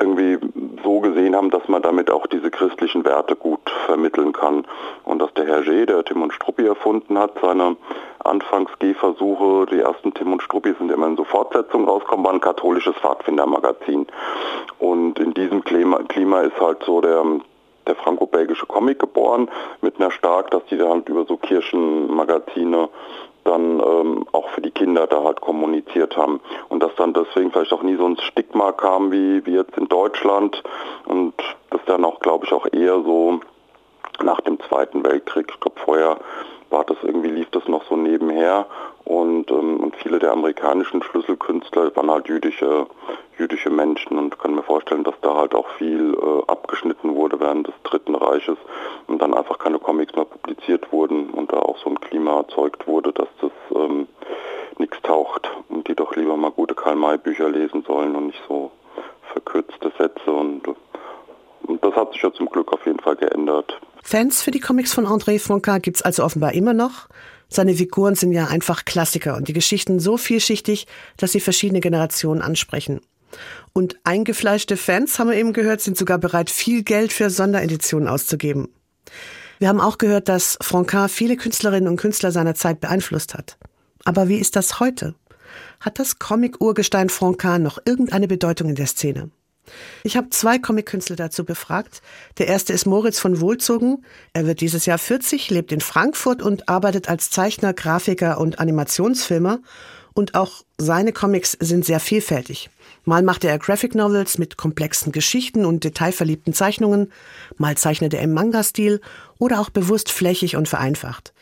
irgendwie 0.00 0.38
so 0.82 1.00
gesehen 1.00 1.36
haben, 1.36 1.50
dass 1.50 1.68
man 1.68 1.82
damit 1.82 2.10
auch 2.10 2.26
diese 2.26 2.50
christlichen 2.50 3.04
Werte 3.04 3.36
gut 3.36 3.60
vermitteln 3.86 4.32
kann. 4.32 4.66
Und 5.04 5.20
dass 5.20 5.32
der 5.34 5.46
Hergé, 5.46 5.84
der 5.86 6.04
Tim 6.04 6.22
und 6.22 6.32
Struppi 6.32 6.66
erfunden 6.66 7.18
hat, 7.18 7.32
seine 7.42 7.76
Anfangs-Gehversuche, 8.24 9.66
die 9.66 9.80
ersten 9.80 10.14
Tim 10.14 10.32
und 10.32 10.42
Struppi 10.42 10.74
sind 10.78 10.90
immer 10.90 11.06
in 11.06 11.16
so 11.16 11.24
Fortsetzungen 11.24 11.88
rauskommen, 11.88 12.24
war 12.24 12.32
ein 12.32 12.40
katholisches 12.40 12.94
Pfadfindermagazin. 12.96 14.06
Und 14.78 15.18
in 15.18 15.34
diesem 15.34 15.62
Klima, 15.64 16.00
Klima 16.08 16.40
ist 16.40 16.60
halt 16.60 16.82
so 16.84 17.00
der, 17.00 17.22
der 17.86 17.94
franco-belgische 17.96 18.66
Comic 18.66 18.98
geboren, 18.98 19.48
mit 19.80 20.00
einer 20.00 20.10
Stark, 20.10 20.50
dass 20.50 20.64
die 20.66 20.76
dann 20.76 20.88
halt 20.88 21.08
über 21.08 21.24
so 21.24 21.36
Kirchenmagazine 21.36 22.88
dann 23.50 23.80
ähm, 23.80 24.26
auch 24.32 24.48
für 24.50 24.60
die 24.60 24.70
Kinder 24.70 25.06
da 25.06 25.24
halt 25.24 25.40
kommuniziert 25.40 26.16
haben. 26.16 26.40
Und 26.68 26.82
dass 26.82 26.94
dann 26.96 27.12
deswegen 27.12 27.50
vielleicht 27.50 27.72
auch 27.72 27.82
nie 27.82 27.96
so 27.96 28.06
ein 28.06 28.16
Stigma 28.18 28.72
kam 28.72 29.10
wie, 29.10 29.44
wie 29.44 29.54
jetzt 29.54 29.76
in 29.76 29.88
Deutschland. 29.88 30.62
Und 31.06 31.34
das 31.70 31.80
dann 31.86 32.04
auch, 32.04 32.20
glaube 32.20 32.46
ich, 32.46 32.52
auch 32.52 32.66
eher 32.72 33.00
so 33.02 33.40
nach 34.22 34.40
dem 34.42 34.58
Zweiten 34.60 35.04
Weltkrieg, 35.04 35.46
ich 35.50 35.60
glaube 35.60 35.80
vorher 35.80 36.18
war 36.70 36.84
das 36.84 36.98
irgendwie, 37.02 37.30
lief 37.30 37.50
das 37.50 37.66
noch 37.66 37.84
so 37.88 37.96
nebenher. 37.96 38.66
Und, 39.04 39.50
ähm, 39.50 39.78
und 39.78 39.96
viele 39.96 40.18
der 40.18 40.32
amerikanischen 40.32 41.02
Schlüsselkünstler 41.02 41.94
waren 41.96 42.10
halt 42.10 42.28
jüdische, 42.28 42.86
jüdische 43.38 43.70
Menschen. 43.70 44.16
Und 44.18 44.38
kann 44.38 44.54
mir 44.54 44.62
vorstellen, 44.62 45.04
dass 45.04 45.14
da 45.20 45.34
halt 45.34 45.54
auch 45.54 45.68
viel 45.78 46.14
äh, 46.14 46.50
abgeschnitten 46.50 47.16
wurde 47.16 47.40
während 47.40 47.66
des 47.66 47.74
Dritten 47.82 48.14
Reiches. 48.14 48.56
Und 49.08 49.20
dann 49.20 49.34
einfach 49.34 49.58
keine 49.58 49.80
Comics 49.80 50.14
mehr 50.14 50.24
publiziert 50.24 50.92
wurden 50.92 51.30
und 51.30 51.52
da 51.52 51.58
auch 51.58 51.78
so 51.78 51.90
ein 51.90 52.00
Klima 52.00 52.38
erzeugt 52.38 52.86
wurde, 52.86 53.12
dass 53.12 53.28
das 53.40 53.50
ähm, 53.74 54.06
nichts 54.78 55.00
taucht 55.02 55.50
und 55.68 55.79
die 55.90 55.96
doch 55.96 56.14
lieber 56.14 56.36
mal 56.36 56.52
gute 56.52 56.74
Karl-May-Bücher 56.74 57.50
lesen 57.50 57.82
sollen 57.86 58.14
und 58.14 58.28
nicht 58.28 58.40
so 58.48 58.70
verkürzte 59.32 59.92
Sätze 59.98 60.30
und, 60.30 60.62
und 61.62 61.84
das 61.84 61.94
hat 61.94 62.12
sich 62.12 62.22
ja 62.22 62.32
zum 62.32 62.46
Glück 62.46 62.72
auf 62.72 62.86
jeden 62.86 63.00
Fall 63.00 63.16
geändert. 63.16 63.80
Fans 64.02 64.42
für 64.42 64.50
die 64.50 64.60
Comics 64.60 64.94
von 64.94 65.06
André 65.06 65.40
Franquin 65.40 65.82
gibt 65.82 65.96
es 65.96 66.02
also 66.02 66.24
offenbar 66.24 66.52
immer 66.54 66.72
noch. 66.72 67.08
Seine 67.48 67.74
Figuren 67.74 68.14
sind 68.14 68.32
ja 68.32 68.46
einfach 68.46 68.84
Klassiker 68.84 69.36
und 69.36 69.48
die 69.48 69.52
Geschichten 69.52 69.98
so 69.98 70.16
vielschichtig, 70.16 70.86
dass 71.16 71.32
sie 71.32 71.40
verschiedene 71.40 71.80
Generationen 71.80 72.42
ansprechen. 72.42 73.00
Und 73.72 73.96
eingefleischte 74.04 74.76
Fans, 74.76 75.18
haben 75.18 75.30
wir 75.30 75.36
eben 75.36 75.52
gehört, 75.52 75.80
sind 75.80 75.96
sogar 75.96 76.18
bereit, 76.18 76.50
viel 76.50 76.82
Geld 76.82 77.12
für 77.12 77.30
Sondereditionen 77.30 78.08
auszugeben. 78.08 78.68
Wir 79.58 79.68
haben 79.68 79.80
auch 79.80 79.98
gehört, 79.98 80.28
dass 80.28 80.56
Franquin 80.60 81.08
viele 81.08 81.36
Künstlerinnen 81.36 81.88
und 81.88 81.96
Künstler 81.96 82.30
seiner 82.30 82.54
Zeit 82.54 82.80
beeinflusst 82.80 83.34
hat. 83.34 83.58
Aber 84.04 84.28
wie 84.28 84.38
ist 84.38 84.56
das 84.56 84.80
heute? 84.80 85.14
Hat 85.80 85.98
das 85.98 86.18
Comic-Urgestein 86.18 87.08
Franquin 87.08 87.62
noch 87.62 87.78
irgendeine 87.84 88.28
Bedeutung 88.28 88.68
in 88.68 88.74
der 88.74 88.86
Szene? 88.86 89.30
Ich 90.02 90.16
habe 90.16 90.30
zwei 90.30 90.58
Comic-Künstler 90.58 91.16
dazu 91.16 91.44
befragt. 91.44 92.02
Der 92.38 92.48
erste 92.48 92.72
ist 92.72 92.86
Moritz 92.86 93.18
von 93.18 93.40
Wohlzogen. 93.40 94.04
Er 94.32 94.46
wird 94.46 94.60
dieses 94.60 94.86
Jahr 94.86 94.98
40, 94.98 95.50
lebt 95.50 95.72
in 95.72 95.80
Frankfurt 95.80 96.42
und 96.42 96.68
arbeitet 96.68 97.08
als 97.08 97.30
Zeichner, 97.30 97.72
Grafiker 97.72 98.40
und 98.40 98.58
Animationsfilmer. 98.58 99.60
Und 100.12 100.34
auch 100.34 100.64
seine 100.76 101.12
Comics 101.12 101.56
sind 101.60 101.84
sehr 101.84 102.00
vielfältig. 102.00 102.68
Mal 103.04 103.22
machte 103.22 103.48
er 103.48 103.58
Graphic 103.58 103.94
Novels 103.94 104.38
mit 104.38 104.56
komplexen 104.56 105.12
Geschichten 105.12 105.64
und 105.64 105.84
detailverliebten 105.84 106.52
Zeichnungen, 106.52 107.12
mal 107.56 107.76
zeichnete 107.76 108.16
er 108.16 108.24
im 108.24 108.34
Manga-Stil 108.34 109.00
oder 109.38 109.60
auch 109.60 109.70
bewusst 109.70 110.10
flächig 110.10 110.56
und 110.56 110.68
vereinfacht. 110.68 111.32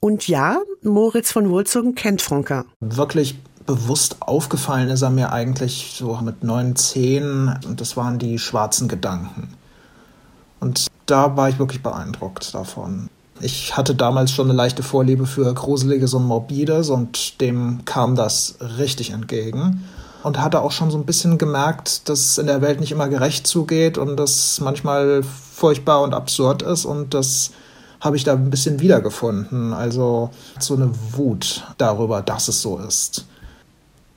Und 0.00 0.28
ja, 0.28 0.60
Moritz 0.82 1.32
von 1.32 1.50
Wohlzogen 1.50 1.94
kennt 1.94 2.22
Franka. 2.22 2.66
Wirklich 2.80 3.36
bewusst 3.68 4.16
aufgefallen 4.20 4.88
ist 4.88 5.02
er 5.02 5.10
mir 5.10 5.30
eigentlich 5.30 5.94
so 5.94 6.16
mit 6.22 6.42
neun, 6.42 6.74
zehn 6.74 7.54
und 7.66 7.82
das 7.82 7.98
waren 7.98 8.18
die 8.18 8.38
schwarzen 8.38 8.88
Gedanken. 8.88 9.52
Und 10.58 10.86
da 11.04 11.36
war 11.36 11.50
ich 11.50 11.58
wirklich 11.58 11.82
beeindruckt 11.82 12.54
davon. 12.54 13.10
Ich 13.40 13.76
hatte 13.76 13.94
damals 13.94 14.32
schon 14.32 14.46
eine 14.46 14.56
leichte 14.56 14.82
Vorliebe 14.82 15.26
für 15.26 15.52
Gruseliges 15.52 16.14
und 16.14 16.24
Morbides 16.24 16.88
und 16.88 17.42
dem 17.42 17.84
kam 17.84 18.16
das 18.16 18.56
richtig 18.78 19.10
entgegen. 19.10 19.84
Und 20.22 20.40
hatte 20.40 20.62
auch 20.62 20.72
schon 20.72 20.90
so 20.90 20.96
ein 20.96 21.04
bisschen 21.04 21.36
gemerkt, 21.36 22.08
dass 22.08 22.20
es 22.20 22.38
in 22.38 22.46
der 22.46 22.62
Welt 22.62 22.80
nicht 22.80 22.90
immer 22.90 23.08
gerecht 23.08 23.46
zugeht 23.46 23.98
und 23.98 24.16
dass 24.16 24.60
manchmal 24.60 25.22
furchtbar 25.22 26.00
und 26.00 26.14
absurd 26.14 26.62
ist 26.62 26.86
und 26.86 27.12
das 27.12 27.50
habe 28.00 28.16
ich 28.16 28.24
da 28.24 28.32
ein 28.32 28.50
bisschen 28.50 28.80
wiedergefunden. 28.80 29.74
Also 29.74 30.30
so 30.58 30.74
eine 30.74 30.90
Wut 31.12 31.64
darüber, 31.76 32.22
dass 32.22 32.48
es 32.48 32.62
so 32.62 32.78
ist 32.78 33.26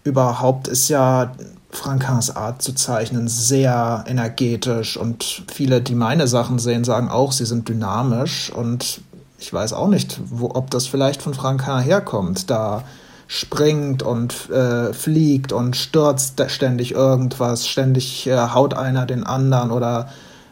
überhaupt 0.04 0.68
ist 0.68 0.90
ja 0.90 1.32
Frankins 1.72 2.36
Art 2.36 2.62
zu 2.62 2.74
zeichnen 2.74 3.28
sehr 3.28 4.04
energetisch 4.08 4.98
und 4.98 5.44
viele, 5.52 5.82
die 5.82 5.96
meine 5.96 6.28
Sachen 6.28 6.60
sehen, 6.60 6.84
sagen 6.84 7.10
auch, 7.10 7.32
sie 7.32 7.46
sind 7.46 7.70
dynamisch 7.70 8.52
und 8.52 9.02
ich 9.40 9.52
weiß 9.52 9.74
auch 9.74 9.88
nicht, 9.88 10.20
wo, 10.26 10.52
ob 10.54 10.70
das 10.70 10.88
vielleicht 10.88 11.22
von 11.22 11.34
Franquin 11.34 11.80
herkommt. 11.80 12.50
Da 12.50 12.84
springt 13.28 14.04
und 14.04 14.50
äh, 14.50 14.94
fliegt 14.94 15.54
und 15.54 15.78
stürzt 15.78 16.44
ständig 16.52 16.92
irgendwas, 16.92 17.66
ständig 17.68 18.28
äh, 18.28 18.38
haut 18.38 18.74
einer 18.74 19.06
den 19.06 19.24
anderen 19.24 19.72
oder, 19.72 20.10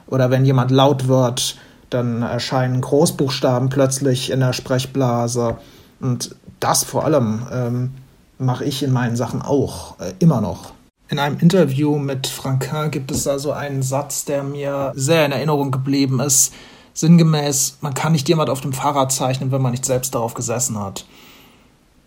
oder 0.07 0.31
wenn 0.31 0.45
jemand 0.45 0.71
laut 0.71 1.09
wird, 1.09 1.57
dann 1.89 2.21
erscheinen 2.21 2.79
Großbuchstaben 2.79 3.67
plötzlich 3.69 4.31
in 4.31 4.39
der 4.39 4.53
Sprechblase 4.53 5.57
und 5.99 6.35
das 6.61 6.85
vor 6.85 7.03
allem. 7.03 7.47
Ähm, 7.51 7.91
mache 8.39 8.65
ich 8.65 8.81
in 8.81 8.91
meinen 8.91 9.15
Sachen 9.15 9.41
auch, 9.41 9.99
äh, 9.99 10.13
immer 10.19 10.41
noch. 10.41 10.71
In 11.09 11.19
einem 11.19 11.39
Interview 11.39 11.97
mit 11.97 12.27
Franquin 12.27 12.91
gibt 12.91 13.11
es 13.11 13.23
da 13.23 13.39
so 13.39 13.51
einen 13.51 13.81
Satz, 13.81 14.25
der 14.25 14.43
mir 14.43 14.91
sehr 14.95 15.25
in 15.25 15.31
Erinnerung 15.31 15.71
geblieben 15.71 16.19
ist. 16.19 16.53
Sinngemäß, 16.93 17.79
man 17.81 17.93
kann 17.93 18.11
nicht 18.11 18.27
jemand 18.29 18.49
auf 18.49 18.61
dem 18.61 18.73
Fahrrad 18.73 19.11
zeichnen, 19.11 19.51
wenn 19.51 19.61
man 19.61 19.71
nicht 19.71 19.85
selbst 19.85 20.15
darauf 20.15 20.33
gesessen 20.33 20.79
hat. 20.79 21.05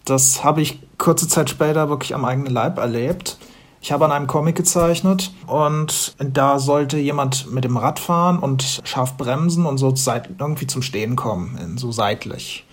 Das 0.05 0.42
habe 0.42 0.62
ich 0.62 0.81
kurze 0.99 1.29
Zeit 1.29 1.51
später 1.51 1.88
wirklich 1.88 2.14
am 2.14 2.25
eigenen 2.25 2.53
Leib 2.53 2.79
erlebt. 2.79 3.38
Ich 3.81 3.90
habe 3.90 4.05
an 4.05 4.12
einem 4.12 4.29
Comic 4.29 4.55
gezeichnet 4.55 5.33
und 5.49 6.14
da 6.18 6.61
sollte 6.61 6.99
jemand 6.99 7.51
mit 7.51 7.64
dem 7.64 7.77
Rad 7.77 7.99
fahren 7.99 8.38
und 8.38 8.83
scharf 8.85 9.16
bremsen 9.16 9.66
und 9.66 9.79
so 9.79 9.92
irgendwie 10.38 10.68
zum 10.68 10.83
Stehen 10.83 11.16
kommen, 11.16 11.77
so 11.77 11.90
seitlich. 11.90 12.64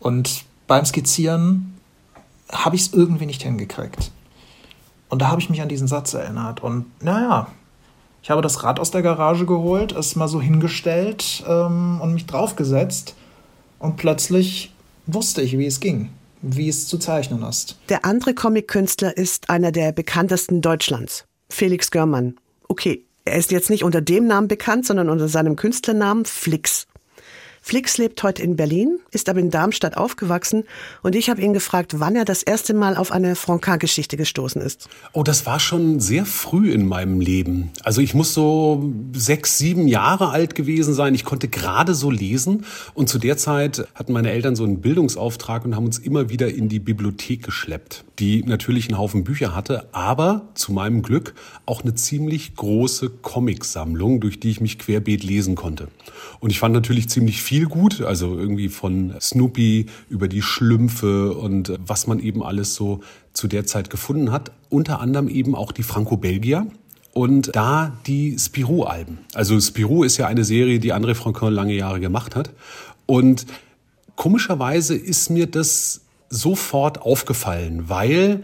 Und 0.00 0.44
beim 0.66 0.84
Skizzieren 0.84 1.79
habe 2.52 2.76
ich 2.76 2.82
es 2.82 2.92
irgendwie 2.92 3.26
nicht 3.26 3.42
hingekriegt. 3.42 4.10
Und 5.08 5.22
da 5.22 5.28
habe 5.28 5.40
ich 5.40 5.50
mich 5.50 5.60
an 5.60 5.68
diesen 5.68 5.88
Satz 5.88 6.14
erinnert. 6.14 6.62
Und 6.62 6.86
naja, 7.02 7.48
ich 8.22 8.30
habe 8.30 8.42
das 8.42 8.62
Rad 8.62 8.78
aus 8.78 8.90
der 8.90 9.02
Garage 9.02 9.46
geholt, 9.46 9.92
es 9.92 10.16
mal 10.16 10.28
so 10.28 10.40
hingestellt 10.40 11.42
ähm, 11.46 12.00
und 12.00 12.14
mich 12.14 12.26
draufgesetzt. 12.26 13.14
Und 13.78 13.96
plötzlich 13.96 14.74
wusste 15.06 15.42
ich, 15.42 15.58
wie 15.58 15.66
es 15.66 15.80
ging, 15.80 16.10
wie 16.42 16.68
es 16.68 16.86
zu 16.86 16.98
zeichnen 16.98 17.42
ist. 17.42 17.78
Der 17.88 18.04
andere 18.04 18.34
Comic-Künstler 18.34 19.16
ist 19.16 19.50
einer 19.50 19.72
der 19.72 19.92
bekanntesten 19.92 20.60
Deutschlands, 20.60 21.24
Felix 21.48 21.90
Görmann. 21.90 22.36
Okay, 22.68 23.04
er 23.24 23.36
ist 23.36 23.50
jetzt 23.50 23.70
nicht 23.70 23.84
unter 23.84 24.00
dem 24.00 24.26
Namen 24.26 24.48
bekannt, 24.48 24.86
sondern 24.86 25.08
unter 25.08 25.28
seinem 25.28 25.56
Künstlernamen 25.56 26.24
Flix. 26.24 26.86
Flix 27.62 27.98
lebt 27.98 28.22
heute 28.22 28.42
in 28.42 28.56
Berlin, 28.56 28.98
ist 29.10 29.28
aber 29.28 29.38
in 29.38 29.50
Darmstadt 29.50 29.96
aufgewachsen 29.96 30.64
und 31.02 31.14
ich 31.14 31.28
habe 31.28 31.42
ihn 31.42 31.52
gefragt, 31.52 32.00
wann 32.00 32.16
er 32.16 32.24
das 32.24 32.42
erste 32.42 32.74
Mal 32.74 32.96
auf 32.96 33.12
eine 33.12 33.36
Franquin-Geschichte 33.36 34.16
gestoßen 34.16 34.62
ist. 34.62 34.88
Oh, 35.12 35.22
das 35.22 35.46
war 35.46 35.60
schon 35.60 36.00
sehr 36.00 36.24
früh 36.24 36.72
in 36.72 36.86
meinem 36.86 37.20
Leben. 37.20 37.70
Also 37.82 38.00
ich 38.00 38.14
muss 38.14 38.34
so 38.34 38.90
sechs, 39.12 39.58
sieben 39.58 39.88
Jahre 39.88 40.30
alt 40.30 40.54
gewesen 40.54 40.94
sein. 40.94 41.14
Ich 41.14 41.24
konnte 41.24 41.48
gerade 41.48 41.94
so 41.94 42.10
lesen 42.10 42.64
und 42.94 43.08
zu 43.08 43.18
der 43.18 43.36
Zeit 43.36 43.86
hatten 43.94 44.12
meine 44.12 44.30
Eltern 44.30 44.56
so 44.56 44.64
einen 44.64 44.80
Bildungsauftrag 44.80 45.64
und 45.64 45.76
haben 45.76 45.84
uns 45.84 45.98
immer 45.98 46.30
wieder 46.30 46.48
in 46.48 46.68
die 46.68 46.80
Bibliothek 46.80 47.42
geschleppt, 47.44 48.04
die 48.20 48.44
natürlich 48.44 48.88
einen 48.88 48.98
Haufen 48.98 49.24
Bücher 49.24 49.54
hatte, 49.54 49.88
aber 49.92 50.42
zu 50.54 50.72
meinem 50.72 51.02
Glück 51.02 51.34
auch 51.64 51.82
eine 51.82 51.94
ziemlich 51.94 52.54
große 52.54 53.10
Comicsammlung, 53.22 54.20
durch 54.20 54.38
die 54.38 54.50
ich 54.50 54.60
mich 54.60 54.78
querbeet 54.78 55.24
lesen 55.24 55.54
konnte. 55.54 55.88
Und 56.38 56.50
ich 56.50 56.58
fand 56.58 56.74
natürlich 56.74 57.08
ziemlich 57.08 57.42
viel 57.42 57.66
gut, 57.66 58.02
also 58.02 58.38
irgendwie 58.38 58.68
von 58.68 59.14
Snoopy 59.20 59.86
über 60.10 60.28
die 60.28 60.42
Schlümpfe 60.42 61.32
und 61.32 61.72
was 61.84 62.06
man 62.06 62.20
eben 62.20 62.42
alles 62.42 62.74
so 62.74 63.00
zu 63.32 63.48
der 63.48 63.64
Zeit 63.64 63.88
gefunden 63.88 64.30
hat. 64.30 64.52
Unter 64.68 65.00
anderem 65.00 65.28
eben 65.28 65.54
auch 65.54 65.72
die 65.72 65.82
Franco-Belgier 65.82 66.66
und 67.12 67.54
da 67.56 67.96
die 68.06 68.38
Spirou-Alben. 68.38 69.18
Also 69.34 69.58
Spirou 69.60 70.04
ist 70.04 70.18
ja 70.18 70.26
eine 70.26 70.44
Serie, 70.44 70.78
die 70.78 70.92
André 70.92 71.14
Franquin 71.14 71.52
lange 71.52 71.74
Jahre 71.74 72.00
gemacht 72.00 72.36
hat. 72.36 72.50
Und 73.06 73.46
komischerweise 74.14 74.94
ist 74.94 75.30
mir 75.30 75.46
das 75.46 76.02
sofort 76.30 77.02
aufgefallen, 77.02 77.88
weil 77.88 78.42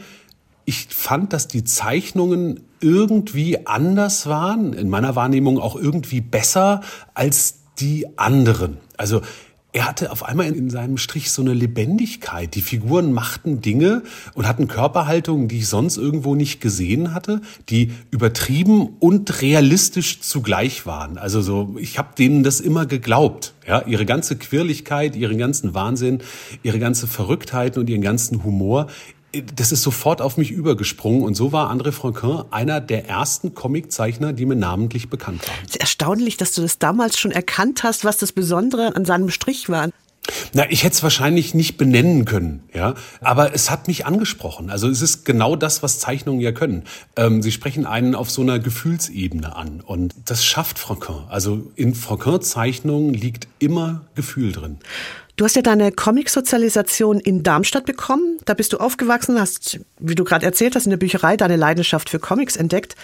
ich 0.64 0.88
fand, 0.90 1.33
dass 1.33 1.49
die 1.49 1.64
Zeichnungen 1.64 2.64
irgendwie 2.81 3.66
anders 3.66 4.27
waren, 4.27 4.72
in 4.72 4.90
meiner 4.90 5.14
Wahrnehmung 5.14 5.59
auch 5.59 5.77
irgendwie 5.77 6.20
besser 6.20 6.83
als 7.14 7.61
die 7.79 8.18
anderen. 8.18 8.79
Also 8.96 9.22
er 9.76 9.86
hatte 9.86 10.10
auf 10.10 10.24
einmal 10.24 10.46
in 10.46 10.70
seinem 10.70 10.96
Strich 10.96 11.30
so 11.30 11.42
eine 11.42 11.52
Lebendigkeit. 11.52 12.54
Die 12.54 12.62
Figuren 12.62 13.12
machten 13.12 13.60
Dinge 13.60 14.02
und 14.32 14.48
hatten 14.48 14.68
Körperhaltungen, 14.68 15.48
die 15.48 15.58
ich 15.58 15.68
sonst 15.68 15.98
irgendwo 15.98 16.34
nicht 16.34 16.62
gesehen 16.62 17.12
hatte, 17.12 17.42
die 17.68 17.92
übertrieben 18.10 18.96
und 19.00 19.42
realistisch 19.42 20.22
zugleich 20.22 20.86
waren. 20.86 21.18
Also 21.18 21.42
so, 21.42 21.76
ich 21.78 21.98
habe 21.98 22.14
denen 22.16 22.42
das 22.42 22.60
immer 22.60 22.86
geglaubt. 22.86 23.52
Ja, 23.66 23.82
ihre 23.82 24.06
ganze 24.06 24.36
Quirligkeit, 24.36 25.14
ihren 25.14 25.36
ganzen 25.36 25.74
Wahnsinn, 25.74 26.22
ihre 26.62 26.78
ganze 26.78 27.06
Verrücktheit 27.06 27.76
und 27.76 27.90
ihren 27.90 28.00
ganzen 28.00 28.44
Humor 28.44 28.86
das 29.42 29.72
ist 29.72 29.83
sofort 29.83 30.20
auf 30.20 30.37
mich 30.37 30.51
übergesprungen 30.51 31.22
und 31.22 31.35
so 31.35 31.53
war 31.53 31.70
André 31.70 31.92
Franquin 31.92 32.44
einer 32.51 32.81
der 32.81 33.09
ersten 33.09 33.55
Comiczeichner, 33.55 34.33
die 34.33 34.46
mir 34.46 34.57
namentlich 34.57 35.11
bekannt 35.11 35.46
waren. 35.46 35.57
Es 35.64 35.70
ist 35.72 35.81
erstaunlich, 35.81 36.37
dass 36.37 36.53
du 36.53 36.62
das 36.62 36.79
damals 36.79 37.18
schon 37.18 37.31
erkannt 37.31 37.83
hast, 37.83 38.05
was 38.05 38.16
das 38.16 38.33
Besondere 38.33 38.94
an 38.96 39.05
seinem 39.05 39.31
Strich 39.31 39.68
war. 39.68 39.88
Na, 40.53 40.70
ich 40.70 40.83
hätte 40.85 40.94
es 40.94 41.03
wahrscheinlich 41.03 41.55
nicht 41.55 41.77
benennen 41.77 42.25
können, 42.25 42.64
ja, 42.75 42.94
aber 43.20 43.55
es 43.55 43.70
hat 43.70 43.87
mich 43.88 44.07
angesprochen. 44.07 44.70
Also 44.70 44.88
es 44.88 45.03
ist 45.03 45.25
genau 45.25 45.57
das, 45.57 45.83
was 45.83 45.99
Zeichnungen 45.99 46.40
ja 46.40 46.53
können. 46.53 46.85
Ähm, 47.16 47.42
sie 47.42 47.53
sprechen 47.53 47.87
einen 47.87 48.14
auf 48.14 48.31
so 48.31 48.42
einer 48.42 48.59
Gefühlsebene 48.59 49.55
an 49.55 49.81
und 49.81 50.14
das 50.25 50.44
schafft 50.44 50.79
Franquin. 50.79 51.25
Also 51.29 51.70
in 51.77 51.94
Franquin-Zeichnungen 51.94 53.14
liegt 53.14 53.49
immer 53.59 54.07
Gefühl 54.14 54.53
drin. 54.53 54.79
Du 55.37 55.44
hast 55.44 55.55
ja 55.55 55.61
deine 55.61 55.92
Comic-Sozialisation 55.92 57.20
in 57.20 57.42
Darmstadt 57.42 57.85
bekommen. 57.85 58.38
Da 58.46 58.55
bist 58.55 58.72
du 58.72 58.79
aufgewachsen, 58.79 59.38
hast, 59.38 59.81
wie 59.99 60.14
du 60.14 60.25
gerade 60.25 60.46
erzählt 60.46 60.75
hast, 60.75 60.87
in 60.87 60.90
der 60.90 60.96
Bücherei 60.96 61.37
deine 61.37 61.57
Leidenschaft 61.57 62.09
für 62.09 62.18
Comics 62.18 62.57
entdeckt. 62.57 62.96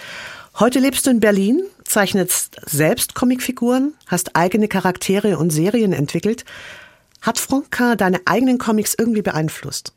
Heute 0.59 0.79
lebst 0.79 1.07
du 1.07 1.11
in 1.11 1.21
Berlin, 1.21 1.63
zeichnest 1.85 2.57
selbst 2.65 3.15
Comicfiguren, 3.15 3.93
hast 4.07 4.35
eigene 4.35 4.69
Charaktere 4.69 5.37
und 5.37 5.51
Serien 5.51 5.93
entwickelt. 5.93 6.47
Hat 7.21 7.39
Franquin 7.39 7.99
deine 7.99 8.21
eigenen 8.25 8.57
Comics 8.57 8.95
irgendwie 8.99 9.23
beeinflusst? 9.23 9.93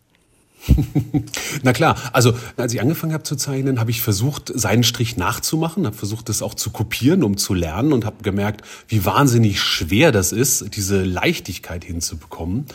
Na 1.63 1.73
klar, 1.73 1.97
also 2.11 2.33
als 2.57 2.73
ich 2.73 2.81
angefangen 2.81 3.13
habe 3.13 3.23
zu 3.23 3.35
zeichnen, 3.35 3.79
habe 3.79 3.91
ich 3.91 4.01
versucht, 4.01 4.51
seinen 4.53 4.83
Strich 4.83 5.17
nachzumachen, 5.17 5.85
habe 5.85 5.95
versucht, 5.95 6.29
das 6.29 6.41
auch 6.41 6.53
zu 6.53 6.71
kopieren, 6.71 7.23
um 7.23 7.37
zu 7.37 7.53
lernen 7.53 7.93
und 7.93 8.05
habe 8.05 8.23
gemerkt, 8.23 8.65
wie 8.87 9.05
wahnsinnig 9.05 9.59
schwer 9.61 10.11
das 10.11 10.31
ist, 10.31 10.75
diese 10.75 11.03
Leichtigkeit 11.03 11.83
hinzubekommen. 11.83 12.65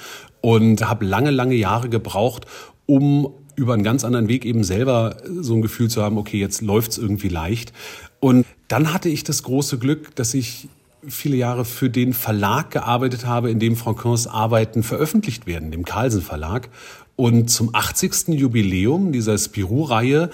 Und 0.43 0.89
habe 0.89 1.05
lange, 1.05 1.31
lange 1.31 1.55
Jahre 1.55 1.91
gebraucht, 1.91 2.47
um 2.87 3.31
über 3.57 3.75
einen 3.75 3.83
ganz 3.83 4.05
anderen 4.05 4.29
Weg 4.29 4.47
eben 4.47 4.65
selber 4.65 5.19
so 5.41 5.55
ein 5.55 5.61
Gefühl 5.61 5.91
zu 5.91 6.03
haben, 6.03 6.17
okay, 6.17 6.39
jetzt 6.39 6.63
läuft's 6.63 6.97
irgendwie 6.97 7.29
leicht. 7.29 7.75
Und 8.21 8.47
dann 8.69 8.95
hatte 8.95 9.11
ich 9.11 9.23
das 9.23 9.43
große 9.43 9.79
Glück, 9.79 10.15
dass 10.17 10.33
ich 10.33 10.69
viele 11.07 11.37
Jahre 11.37 11.65
für 11.65 11.91
den 11.91 12.13
Verlag 12.13 12.71
gearbeitet 12.71 13.27
habe, 13.27 13.51
in 13.51 13.59
dem 13.59 13.77
Franquins 13.77 14.27
Arbeiten 14.27 14.83
veröffentlicht 14.83 15.47
werden, 15.47 15.71
dem 15.71 15.85
Carlsen 15.85 16.23
Verlag. 16.23 16.69
Und 17.21 17.51
zum 17.51 17.75
80. 17.75 18.29
Jubiläum 18.29 19.13
dieser 19.13 19.37
Spirou-Reihe 19.37 20.31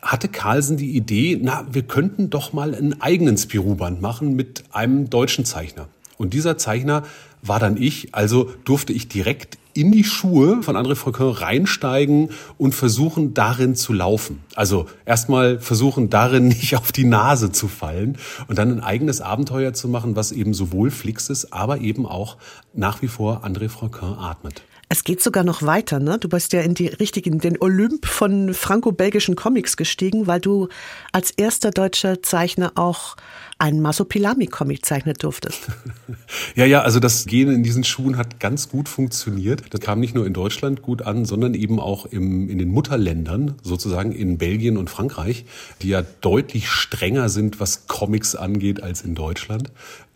hatte 0.00 0.28
Carlsen 0.28 0.78
die 0.78 0.96
Idee, 0.96 1.38
na, 1.38 1.66
wir 1.70 1.82
könnten 1.82 2.30
doch 2.30 2.54
mal 2.54 2.74
einen 2.74 3.02
eigenen 3.02 3.36
Spirou-Band 3.36 4.00
machen 4.00 4.34
mit 4.34 4.64
einem 4.72 5.10
deutschen 5.10 5.44
Zeichner. 5.44 5.88
Und 6.16 6.32
dieser 6.32 6.56
Zeichner 6.56 7.02
war 7.42 7.60
dann 7.60 7.76
ich, 7.76 8.14
also 8.14 8.50
durfte 8.64 8.94
ich 8.94 9.08
direkt 9.08 9.58
in 9.74 9.92
die 9.92 10.04
Schuhe 10.04 10.62
von 10.62 10.74
André 10.74 10.94
Franquin 10.94 11.28
reinsteigen 11.28 12.30
und 12.56 12.74
versuchen, 12.74 13.34
darin 13.34 13.76
zu 13.76 13.92
laufen. 13.92 14.42
Also 14.54 14.86
erstmal 15.04 15.60
versuchen, 15.60 16.08
darin 16.08 16.48
nicht 16.48 16.76
auf 16.76 16.92
die 16.92 17.04
Nase 17.04 17.52
zu 17.52 17.68
fallen 17.68 18.16
und 18.48 18.56
dann 18.56 18.70
ein 18.70 18.80
eigenes 18.80 19.20
Abenteuer 19.20 19.74
zu 19.74 19.86
machen, 19.86 20.16
was 20.16 20.32
eben 20.32 20.54
sowohl 20.54 20.90
Flix 20.90 21.28
ist, 21.28 21.52
aber 21.52 21.82
eben 21.82 22.06
auch 22.06 22.38
nach 22.72 23.02
wie 23.02 23.08
vor 23.08 23.44
André 23.44 23.68
Franquin 23.68 24.14
atmet. 24.18 24.62
Es 24.92 25.04
geht 25.04 25.22
sogar 25.22 25.42
noch 25.42 25.62
weiter, 25.62 26.00
ne? 26.00 26.18
Du 26.18 26.28
bist 26.28 26.52
ja 26.52 26.60
in 26.60 26.74
die 26.74 26.88
richtigen, 26.88 27.38
den 27.38 27.58
Olymp 27.58 28.04
von 28.04 28.52
franco-belgischen 28.52 29.36
Comics 29.36 29.78
gestiegen, 29.78 30.26
weil 30.26 30.38
du 30.38 30.68
als 31.12 31.30
erster 31.30 31.70
deutscher 31.70 32.22
Zeichner 32.22 32.72
auch 32.74 33.16
einen 33.56 33.80
Masopilami-Comic 33.80 34.84
zeichnen 34.84 35.14
durftest. 35.14 35.68
ja, 36.56 36.66
ja, 36.66 36.82
also 36.82 37.00
das 37.00 37.24
Gehen 37.24 37.50
in 37.50 37.62
diesen 37.62 37.84
Schuhen 37.84 38.18
hat 38.18 38.38
ganz 38.38 38.68
gut 38.68 38.86
funktioniert. 38.86 39.62
Das 39.70 39.80
kam 39.80 39.98
nicht 39.98 40.14
nur 40.14 40.26
in 40.26 40.34
Deutschland 40.34 40.82
gut 40.82 41.00
an, 41.00 41.24
sondern 41.24 41.54
eben 41.54 41.80
auch 41.80 42.04
im, 42.04 42.50
in 42.50 42.58
den 42.58 42.68
Mutterländern, 42.68 43.54
sozusagen 43.62 44.12
in 44.12 44.36
Belgien 44.36 44.76
und 44.76 44.90
Frankreich, 44.90 45.46
die 45.80 45.88
ja 45.88 46.02
deutlich 46.20 46.68
strenger 46.68 47.30
sind, 47.30 47.60
was 47.60 47.86
Comics 47.86 48.34
angeht, 48.34 48.82
als 48.82 49.00
in 49.00 49.14
Deutschland. 49.14 49.70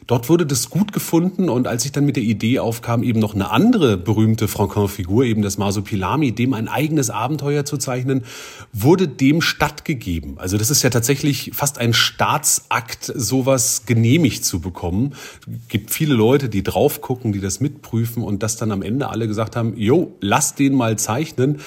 Dort 0.07 0.29
wurde 0.29 0.47
das 0.47 0.71
gut 0.71 0.93
gefunden 0.93 1.49
und 1.49 1.67
als 1.67 1.85
ich 1.85 1.91
dann 1.91 2.05
mit 2.07 2.15
der 2.15 2.23
Idee 2.23 2.61
aufkam, 2.61 3.03
eben 3.03 3.19
noch 3.19 3.35
eine 3.35 3.51
andere 3.51 3.97
berühmte 3.97 4.47
Franquin-Figur, 4.47 5.25
eben 5.25 5.43
das 5.43 5.59
Masopilami, 5.59 6.33
dem 6.33 6.55
ein 6.55 6.69
eigenes 6.69 7.11
Abenteuer 7.11 7.65
zu 7.65 7.77
zeichnen, 7.77 8.25
wurde 8.73 9.09
dem 9.09 9.41
stattgegeben. 9.41 10.39
Also 10.39 10.59
das 10.59 10.71
ist 10.71 10.83
ja 10.83 10.91
tatsächlich 10.91 11.51
fast 11.55 11.79
ein 11.79 11.93
Staatsakt, 11.93 13.13
sowas 13.15 13.83
genehmigt 13.87 14.45
zu 14.45 14.61
bekommen. 14.61 15.15
Es 15.41 15.69
gibt 15.69 15.91
viele 15.91 16.15
Leute, 16.15 16.49
die 16.49 16.63
drauf 16.63 17.01
gucken, 17.01 17.33
die 17.33 17.41
das 17.41 17.59
mitprüfen 17.59 18.23
und 18.23 18.45
das 18.45 18.57
dann 18.57 18.71
am 18.71 18.83
Ende 18.83 19.09
alle 19.09 19.27
gesagt 19.27 19.57
haben, 19.57 19.77
jo, 19.77 20.15
lass 20.21 20.55
den 20.55 20.75
mal 20.75 20.97
zeichnen. 20.99 21.59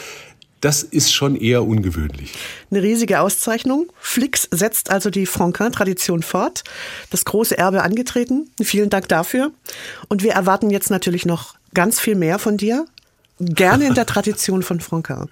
Das 0.61 0.83
ist 0.83 1.13
schon 1.13 1.35
eher 1.35 1.63
ungewöhnlich. 1.65 2.33
Eine 2.69 2.83
riesige 2.83 3.21
Auszeichnung. 3.21 3.91
Flix 3.99 4.47
setzt 4.51 4.89
also 4.89 5.09
die 5.09 5.25
Franquin-Tradition 5.25 6.21
fort. 6.21 6.63
Das 7.11 7.23
große 7.23 7.57
Erbe 7.57 7.83
angetreten. 7.83 8.49
Vielen 8.61 8.89
Dank 8.89 9.07
dafür. 9.07 9.51
Und 10.09 10.21
wir 10.23 10.33
erwarten 10.33 10.69
jetzt 10.69 10.89
natürlich 10.89 11.25
noch 11.25 11.55
ganz 11.73 11.99
viel 11.99 12.15
mehr 12.15 12.39
von 12.39 12.57
dir. 12.57 12.85
Gerne 13.39 13.87
in 13.87 13.93
der 13.93 14.05
Tradition 14.07 14.63
von 14.63 14.81
Franquin. 14.81 15.29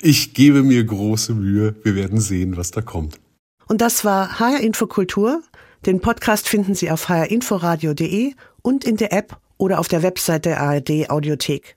Ich 0.00 0.34
gebe 0.34 0.62
mir 0.62 0.84
große 0.84 1.34
Mühe. 1.34 1.74
Wir 1.82 1.94
werden 1.94 2.20
sehen, 2.20 2.56
was 2.56 2.70
da 2.70 2.82
kommt. 2.82 3.18
Und 3.66 3.80
das 3.80 4.04
war 4.04 4.38
HR 4.38 4.60
Infokultur. 4.60 5.42
Den 5.84 6.00
Podcast 6.00 6.48
finden 6.48 6.74
Sie 6.74 6.90
auf 6.90 7.08
hrinforadio.de 7.08 8.34
und 8.62 8.84
in 8.84 8.96
der 8.96 9.12
App 9.12 9.38
oder 9.58 9.78
auf 9.78 9.88
der 9.88 10.02
Website 10.02 10.44
der 10.44 10.60
ARD 10.60 11.10
Audiothek. 11.10 11.76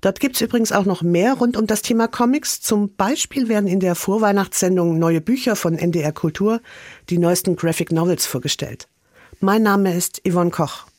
Dort 0.00 0.20
gibt's 0.20 0.40
übrigens 0.40 0.72
auch 0.72 0.86
noch 0.86 1.02
mehr 1.02 1.34
rund 1.34 1.56
um 1.56 1.66
das 1.66 1.82
Thema 1.82 2.08
Comics. 2.08 2.60
Zum 2.60 2.94
Beispiel 2.94 3.48
werden 3.48 3.66
in 3.68 3.80
der 3.80 3.94
Vorweihnachtssendung 3.94 4.98
neue 4.98 5.20
Bücher 5.20 5.56
von 5.56 5.76
NDR 5.76 6.12
Kultur, 6.12 6.60
die 7.10 7.18
neuesten 7.18 7.56
Graphic 7.56 7.92
Novels 7.92 8.26
vorgestellt. 8.26 8.88
Mein 9.40 9.62
Name 9.62 9.94
ist 9.94 10.22
Yvonne 10.26 10.50
Koch. 10.50 10.89